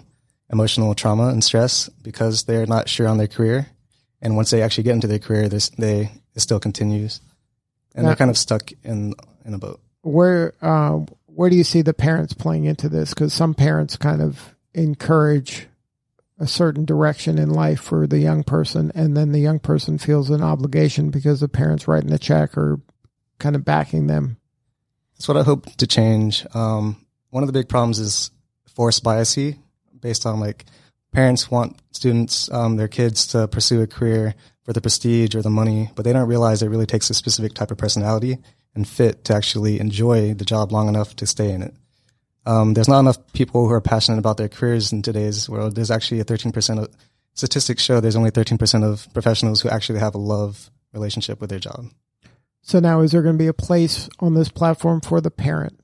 emotional 0.49 0.95
trauma 0.95 1.27
and 1.27 1.43
stress 1.43 1.89
because 1.89 2.43
they're 2.43 2.65
not 2.65 2.89
sure 2.89 3.07
on 3.07 3.17
their 3.17 3.27
career 3.27 3.67
and 4.21 4.35
once 4.35 4.51
they 4.51 4.61
actually 4.61 4.83
get 4.83 4.93
into 4.93 5.07
their 5.07 5.19
career 5.19 5.49
they 5.49 6.11
it 6.35 6.39
still 6.39 6.59
continues 6.59 7.21
and 7.95 8.07
they're 8.07 8.15
kind 8.15 8.31
of 8.31 8.37
stuck 8.37 8.71
in 8.83 9.13
in 9.45 9.53
a 9.53 9.57
boat 9.57 9.79
Where 10.01 10.53
uh, 10.61 10.99
where 11.35 11.49
do 11.49 11.55
you 11.55 11.63
see 11.63 11.81
the 11.81 11.93
parents 11.93 12.33
playing 12.33 12.65
into 12.65 12.89
this? 12.89 13.13
Because 13.13 13.33
some 13.33 13.53
parents 13.53 13.97
kind 13.97 14.21
of 14.21 14.55
encourage 14.73 15.67
a 16.39 16.47
certain 16.47 16.85
direction 16.85 17.37
in 17.37 17.49
life 17.49 17.79
for 17.79 18.07
the 18.07 18.19
young 18.19 18.43
person, 18.43 18.91
and 18.95 19.15
then 19.15 19.31
the 19.31 19.39
young 19.39 19.59
person 19.59 19.97
feels 19.97 20.29
an 20.29 20.41
obligation 20.41 21.09
because 21.09 21.39
the 21.39 21.47
parents 21.47 21.87
writing 21.87 22.09
the 22.09 22.19
check 22.19 22.57
or 22.57 22.81
kind 23.39 23.55
of 23.55 23.65
backing 23.65 24.07
them. 24.07 24.37
That's 25.15 25.27
what 25.27 25.37
I 25.37 25.43
hope 25.43 25.73
to 25.77 25.87
change. 25.87 26.45
Um, 26.53 27.05
one 27.29 27.43
of 27.43 27.47
the 27.47 27.53
big 27.53 27.69
problems 27.69 27.99
is 27.99 28.31
forced 28.75 29.03
biasy 29.03 29.57
based 29.99 30.25
on 30.25 30.39
like 30.39 30.65
parents 31.11 31.49
want 31.49 31.77
students, 31.91 32.51
um, 32.51 32.75
their 32.75 32.87
kids 32.87 33.27
to 33.27 33.47
pursue 33.47 33.81
a 33.81 33.87
career 33.87 34.33
for 34.63 34.73
the 34.73 34.81
prestige 34.81 35.35
or 35.35 35.41
the 35.41 35.49
money, 35.49 35.91
but 35.95 36.03
they 36.03 36.13
don't 36.13 36.27
realize 36.27 36.61
it 36.61 36.69
really 36.69 36.85
takes 36.85 37.09
a 37.09 37.13
specific 37.13 37.53
type 37.53 37.71
of 37.71 37.77
personality 37.77 38.39
and 38.75 38.87
fit 38.87 39.25
to 39.25 39.35
actually 39.35 39.79
enjoy 39.79 40.33
the 40.33 40.45
job 40.45 40.71
long 40.71 40.87
enough 40.87 41.15
to 41.17 41.27
stay 41.27 41.51
in 41.51 41.61
it. 41.61 41.73
Um, 42.45 42.73
there's 42.73 42.89
not 42.89 42.99
enough 42.99 43.33
people 43.33 43.67
who 43.67 43.73
are 43.73 43.81
passionate 43.81 44.17
about 44.17 44.37
their 44.37 44.49
careers 44.49 44.91
in 44.91 45.01
today's 45.01 45.47
world. 45.47 45.75
There's 45.75 45.91
actually 45.91 46.19
a 46.19 46.25
13% 46.25 46.83
of 46.83 46.89
statistics 47.33 47.81
show 47.81 47.99
there's 47.99 48.15
only 48.15 48.31
13% 48.31 48.83
of 48.83 49.11
professionals 49.13 49.61
who 49.61 49.69
actually 49.69 49.99
have 49.99 50.15
a 50.15 50.19
love 50.19 50.69
relationship 50.93 51.41
with 51.41 51.49
their 51.49 51.59
job. 51.59 51.85
So 52.61 52.79
now, 52.79 53.01
is 53.01 53.11
there 53.11 53.21
going 53.21 53.35
to 53.35 53.43
be 53.43 53.47
a 53.47 53.53
place 53.53 54.07
on 54.19 54.35
this 54.35 54.49
platform 54.49 55.01
for 55.01 55.19
the 55.19 55.31
parent? 55.31 55.79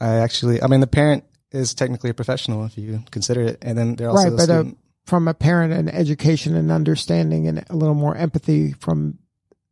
I 0.00 0.16
actually, 0.16 0.62
I 0.62 0.66
mean, 0.66 0.80
the 0.80 0.86
parent 0.86 1.24
is 1.50 1.74
technically 1.74 2.10
a 2.10 2.14
professional 2.14 2.64
if 2.64 2.78
you 2.78 3.02
consider 3.10 3.42
it, 3.42 3.58
and 3.62 3.76
then 3.76 3.96
they're 3.96 4.08
also 4.08 4.24
right, 4.24 4.30
the 4.30 4.36
but 4.36 4.42
uh, 4.50 4.60
student. 4.60 4.78
from 5.04 5.28
a 5.28 5.34
parent 5.34 5.72
and 5.72 5.92
education 5.92 6.54
and 6.54 6.70
understanding 6.70 7.48
and 7.48 7.64
a 7.68 7.76
little 7.76 7.94
more 7.94 8.16
empathy 8.16 8.72
from 8.72 9.18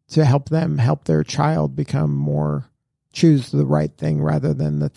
to 0.08 0.24
help 0.24 0.48
them 0.48 0.78
help 0.78 1.04
their 1.04 1.24
child 1.24 1.74
become 1.74 2.14
more 2.14 2.68
choose 3.12 3.50
the 3.50 3.64
right 3.64 3.96
thing 3.96 4.20
rather 4.20 4.52
than 4.52 4.80
the 4.80 4.90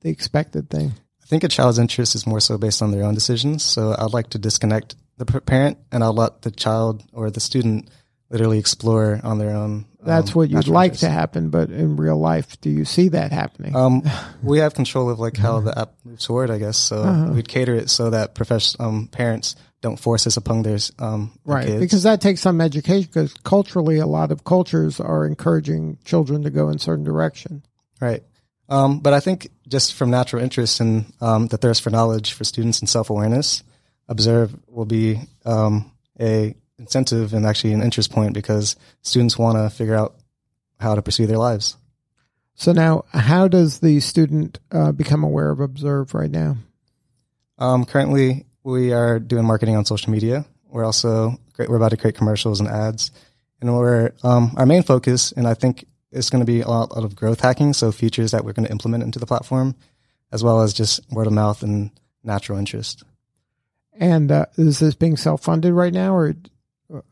the 0.00 0.08
expected 0.08 0.70
thing. 0.70 0.92
I 1.22 1.26
think 1.26 1.44
a 1.44 1.48
child's 1.48 1.78
interest 1.78 2.14
is 2.14 2.26
more 2.26 2.40
so 2.40 2.58
based 2.58 2.82
on 2.82 2.90
their 2.90 3.04
own 3.04 3.14
decisions. 3.14 3.62
So 3.62 3.94
I'd 3.96 4.12
like 4.12 4.30
to 4.30 4.38
disconnect 4.38 4.96
the 5.18 5.26
parent, 5.26 5.78
and 5.92 6.02
I'll 6.02 6.14
let 6.14 6.42
the 6.42 6.50
child 6.50 7.04
or 7.12 7.30
the 7.30 7.40
student 7.40 7.90
literally 8.30 8.58
explore 8.58 9.20
on 9.22 9.38
their 9.38 9.54
own. 9.54 9.84
That's 10.02 10.30
um, 10.30 10.34
what 10.34 10.50
you'd 10.50 10.68
like 10.68 10.94
to 10.98 11.08
happen, 11.08 11.50
but 11.50 11.70
in 11.70 11.96
real 11.96 12.18
life, 12.18 12.60
do 12.60 12.70
you 12.70 12.84
see 12.84 13.08
that 13.10 13.32
happening? 13.32 13.76
Um, 13.76 14.02
we 14.42 14.58
have 14.58 14.74
control 14.74 15.10
of 15.10 15.18
like 15.20 15.36
how 15.36 15.60
the 15.60 15.78
app 15.78 15.92
moves 16.04 16.26
forward, 16.26 16.50
I 16.50 16.58
guess. 16.58 16.78
So 16.78 17.02
Uh-huh. 17.02 17.32
we'd 17.32 17.48
cater 17.48 17.74
it 17.74 17.90
so 17.90 18.10
that 18.10 18.36
um, 18.78 19.08
parents 19.08 19.56
don't 19.82 19.98
force 19.98 20.24
this 20.24 20.36
upon 20.36 20.62
their 20.62 20.78
um 20.98 21.32
right, 21.44 21.66
kids. 21.66 21.80
because 21.80 22.02
that 22.02 22.20
takes 22.20 22.40
some 22.40 22.60
education. 22.60 23.08
Because 23.12 23.32
culturally, 23.44 23.98
a 23.98 24.06
lot 24.06 24.30
of 24.32 24.44
cultures 24.44 25.00
are 25.00 25.26
encouraging 25.26 25.98
children 26.04 26.42
to 26.42 26.50
go 26.50 26.68
in 26.68 26.78
certain 26.78 27.04
direction. 27.04 27.62
Right. 28.00 28.22
Um, 28.68 29.00
but 29.00 29.12
I 29.12 29.20
think 29.20 29.48
just 29.68 29.94
from 29.94 30.10
natural 30.10 30.42
interest 30.42 30.80
and 30.80 31.12
um, 31.20 31.48
the 31.48 31.56
thirst 31.56 31.82
for 31.82 31.90
knowledge 31.90 32.32
for 32.34 32.44
students 32.44 32.80
and 32.80 32.88
self 32.88 33.10
awareness, 33.10 33.62
observe 34.08 34.54
will 34.68 34.84
be 34.84 35.20
um, 35.44 35.90
a 36.20 36.54
incentive 36.80 37.34
and 37.34 37.46
actually 37.46 37.72
an 37.72 37.82
interest 37.82 38.10
point 38.10 38.32
because 38.32 38.74
students 39.02 39.38
want 39.38 39.58
to 39.58 39.70
figure 39.70 39.94
out 39.94 40.16
how 40.80 40.94
to 40.94 41.02
pursue 41.02 41.26
their 41.26 41.38
lives. 41.38 41.76
So 42.54 42.72
now, 42.72 43.04
how 43.12 43.48
does 43.48 43.78
the 43.78 44.00
student 44.00 44.58
uh, 44.72 44.92
become 44.92 45.22
aware 45.22 45.50
of 45.50 45.60
Observe 45.60 46.14
right 46.14 46.30
now? 46.30 46.56
Um, 47.58 47.84
currently, 47.84 48.46
we 48.64 48.92
are 48.92 49.18
doing 49.18 49.44
marketing 49.44 49.76
on 49.76 49.84
social 49.84 50.10
media. 50.10 50.44
We're 50.68 50.84
also 50.84 51.38
we're 51.58 51.76
about 51.76 51.90
to 51.90 51.96
create 51.96 52.16
commercials 52.16 52.60
and 52.60 52.68
ads, 52.68 53.10
and 53.60 53.74
we're 53.74 54.12
um, 54.22 54.54
our 54.56 54.66
main 54.66 54.82
focus. 54.82 55.32
And 55.32 55.46
I 55.46 55.54
think 55.54 55.86
it's 56.10 56.30
going 56.30 56.40
to 56.40 56.46
be 56.46 56.62
a 56.62 56.68
lot, 56.68 56.90
of 56.92 57.14
growth 57.14 57.40
hacking, 57.40 57.72
so 57.72 57.92
features 57.92 58.30
that 58.30 58.44
we're 58.44 58.52
going 58.52 58.66
to 58.66 58.72
implement 58.72 59.04
into 59.04 59.18
the 59.18 59.26
platform, 59.26 59.74
as 60.32 60.42
well 60.42 60.62
as 60.62 60.72
just 60.72 61.00
word 61.10 61.26
of 61.26 61.32
mouth 61.32 61.62
and 61.62 61.90
natural 62.24 62.58
interest. 62.58 63.04
And 63.94 64.32
uh, 64.32 64.46
is 64.56 64.78
this 64.78 64.94
being 64.94 65.16
self 65.16 65.42
funded 65.42 65.72
right 65.72 65.92
now, 65.92 66.14
or 66.14 66.34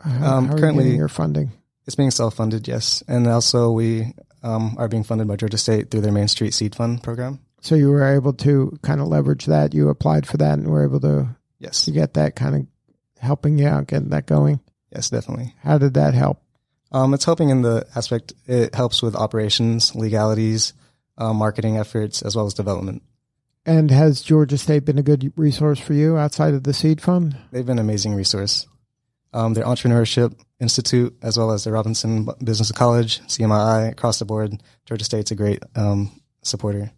how, 0.00 0.10
Um, 0.10 0.20
how 0.46 0.52
are 0.52 0.56
you 0.56 0.60
currently- 0.60 0.84
getting 0.84 0.98
your 0.98 1.08
funding? 1.08 1.52
It's 1.86 1.94
being 1.96 2.10
self-funded, 2.10 2.68
yes, 2.68 3.02
and 3.08 3.26
also 3.26 3.70
we 3.72 4.14
um, 4.42 4.76
are 4.78 4.88
being 4.88 5.02
funded 5.04 5.26
by 5.26 5.36
Georgia 5.36 5.56
State 5.58 5.90
through 5.90 6.02
their 6.02 6.12
Main 6.12 6.28
Street 6.28 6.52
Seed 6.54 6.74
Fund 6.74 7.02
program. 7.02 7.40
So 7.60 7.74
you 7.74 7.90
were 7.90 8.04
able 8.06 8.34
to 8.34 8.78
kind 8.82 9.00
of 9.00 9.08
leverage 9.08 9.46
that. 9.46 9.74
You 9.74 9.88
applied 9.88 10.26
for 10.26 10.36
that 10.36 10.58
and 10.58 10.68
were 10.68 10.84
able 10.84 11.00
to 11.00 11.34
Yes, 11.58 11.86
to 11.86 11.90
get 11.90 12.14
that 12.14 12.36
kind 12.36 12.54
of 12.54 12.66
helping 13.18 13.58
you 13.58 13.66
out, 13.66 13.88
getting 13.88 14.10
that 14.10 14.26
going. 14.26 14.60
yes, 14.92 15.10
definitely. 15.10 15.54
How 15.62 15.76
did 15.78 15.94
that 15.94 16.14
help? 16.14 16.40
Um, 16.92 17.12
it's 17.14 17.24
helping 17.24 17.48
in 17.50 17.62
the 17.62 17.84
aspect. 17.96 18.32
It 18.46 18.76
helps 18.76 19.02
with 19.02 19.16
operations, 19.16 19.92
legalities, 19.96 20.72
um, 21.18 21.36
marketing 21.36 21.78
efforts, 21.78 22.22
as 22.22 22.36
well 22.36 22.46
as 22.46 22.54
development. 22.54 23.02
And 23.66 23.90
has 23.90 24.22
Georgia 24.22 24.56
State 24.56 24.84
been 24.84 24.98
a 24.98 25.02
good 25.02 25.32
resource 25.36 25.80
for 25.80 25.94
you 25.94 26.16
outside 26.16 26.54
of 26.54 26.62
the 26.62 26.72
seed 26.72 27.00
fund? 27.00 27.36
They've 27.50 27.66
been 27.66 27.80
an 27.80 27.84
amazing 27.84 28.14
resource. 28.14 28.67
Um, 29.32 29.54
their 29.54 29.64
entrepreneurship 29.64 30.34
institute, 30.58 31.16
as 31.22 31.36
well 31.36 31.50
as 31.52 31.64
the 31.64 31.72
Robinson 31.72 32.28
Business 32.42 32.72
College, 32.72 33.20
CMII, 33.26 33.90
across 33.90 34.18
the 34.18 34.24
board, 34.24 34.62
Georgia 34.86 35.04
State's 35.04 35.30
a 35.30 35.34
great 35.34 35.62
um, 35.76 36.10
supporter. 36.42 36.90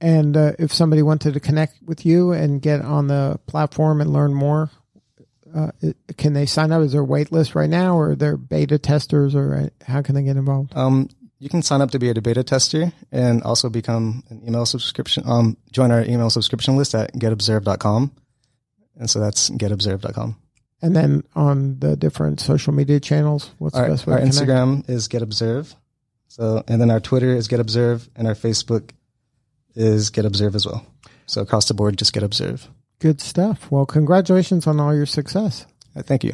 And 0.00 0.36
uh, 0.36 0.52
if 0.58 0.72
somebody 0.72 1.02
wanted 1.02 1.34
to 1.34 1.40
connect 1.40 1.82
with 1.82 2.04
you 2.04 2.32
and 2.32 2.60
get 2.60 2.82
on 2.82 3.06
the 3.06 3.38
platform 3.46 4.00
and 4.00 4.12
learn 4.12 4.34
more, 4.34 4.70
uh, 5.54 5.70
can 6.16 6.32
they 6.32 6.46
sign 6.46 6.72
up? 6.72 6.82
Is 6.82 6.92
there 6.92 7.02
a 7.02 7.04
wait 7.04 7.30
list 7.30 7.54
right 7.54 7.70
now, 7.70 7.96
or 7.96 8.14
they're 8.14 8.36
beta 8.36 8.78
testers, 8.78 9.34
or 9.34 9.54
uh, 9.54 9.68
how 9.86 10.02
can 10.02 10.14
they 10.14 10.22
get 10.22 10.36
involved? 10.36 10.76
Um, 10.76 11.08
you 11.38 11.48
can 11.48 11.62
sign 11.62 11.80
up 11.80 11.90
to 11.90 11.98
be 11.98 12.08
a 12.08 12.14
beta 12.14 12.42
tester 12.42 12.92
and 13.10 13.42
also 13.42 13.68
become 13.68 14.22
an 14.28 14.42
email 14.46 14.64
subscription. 14.64 15.24
Um, 15.26 15.56
join 15.72 15.90
our 15.90 16.02
email 16.02 16.30
subscription 16.30 16.76
list 16.76 16.94
at 16.94 17.12
getobserve.com. 17.14 18.12
And 18.96 19.10
so 19.10 19.20
that's 19.20 19.50
getobserve.com. 19.50 20.36
And 20.82 20.96
then 20.96 21.22
on 21.36 21.78
the 21.78 21.96
different 21.96 22.40
social 22.40 22.72
media 22.72 22.98
channels, 22.98 23.52
what's 23.58 23.76
Our, 23.76 23.84
the 23.84 23.90
best 23.92 24.06
way 24.06 24.14
our 24.14 24.18
to 24.20 24.26
connect? 24.30 24.48
Instagram 24.50 24.90
is 24.90 25.06
Get 25.08 25.22
Observe. 25.22 25.74
So, 26.28 26.64
and 26.66 26.80
then 26.80 26.90
our 26.90 26.98
Twitter 27.00 27.28
is 27.36 27.46
Get 27.46 27.60
Observe, 27.60 28.08
and 28.16 28.26
our 28.26 28.34
Facebook 28.34 28.90
is 29.76 30.10
Get 30.10 30.24
Observe 30.24 30.54
as 30.56 30.66
well. 30.66 30.84
So 31.26 31.40
across 31.40 31.68
the 31.68 31.74
board, 31.74 31.96
just 31.98 32.12
Get 32.12 32.22
Observe. 32.24 32.68
Good 32.98 33.20
stuff. 33.20 33.70
Well, 33.70 33.86
congratulations 33.86 34.66
on 34.66 34.80
all 34.80 34.94
your 34.94 35.06
success. 35.06 35.66
Uh, 35.94 36.02
Thank 36.02 36.24
you. 36.24 36.32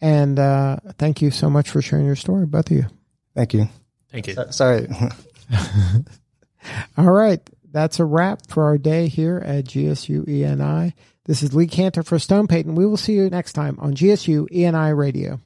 And 0.00 0.38
uh, 0.38 0.76
thank 0.98 1.22
you 1.22 1.30
so 1.30 1.48
much 1.48 1.70
for 1.70 1.80
sharing 1.80 2.04
your 2.06 2.16
story, 2.16 2.44
both 2.44 2.70
of 2.70 2.76
you. 2.76 2.86
Thank 3.34 3.54
you. 3.54 3.68
Thank 4.12 4.26
you. 4.26 4.34
So- 4.34 4.50
Sorry. 4.50 4.88
All 6.98 7.10
right. 7.10 7.40
That's 7.70 8.00
a 8.00 8.04
wrap 8.04 8.46
for 8.48 8.64
our 8.64 8.78
day 8.78 9.08
here 9.08 9.38
at 9.44 9.64
GSU 9.66 10.26
ENI. 10.26 10.92
This 11.26 11.42
is 11.42 11.52
Lee 11.52 11.66
Cantor 11.66 12.04
for 12.04 12.20
Stone 12.20 12.46
Payton. 12.46 12.76
We 12.76 12.86
will 12.86 12.96
see 12.96 13.14
you 13.14 13.28
next 13.28 13.54
time 13.54 13.80
on 13.80 13.94
GSU 13.94 14.48
ENI 14.50 14.96
Radio. 14.96 15.40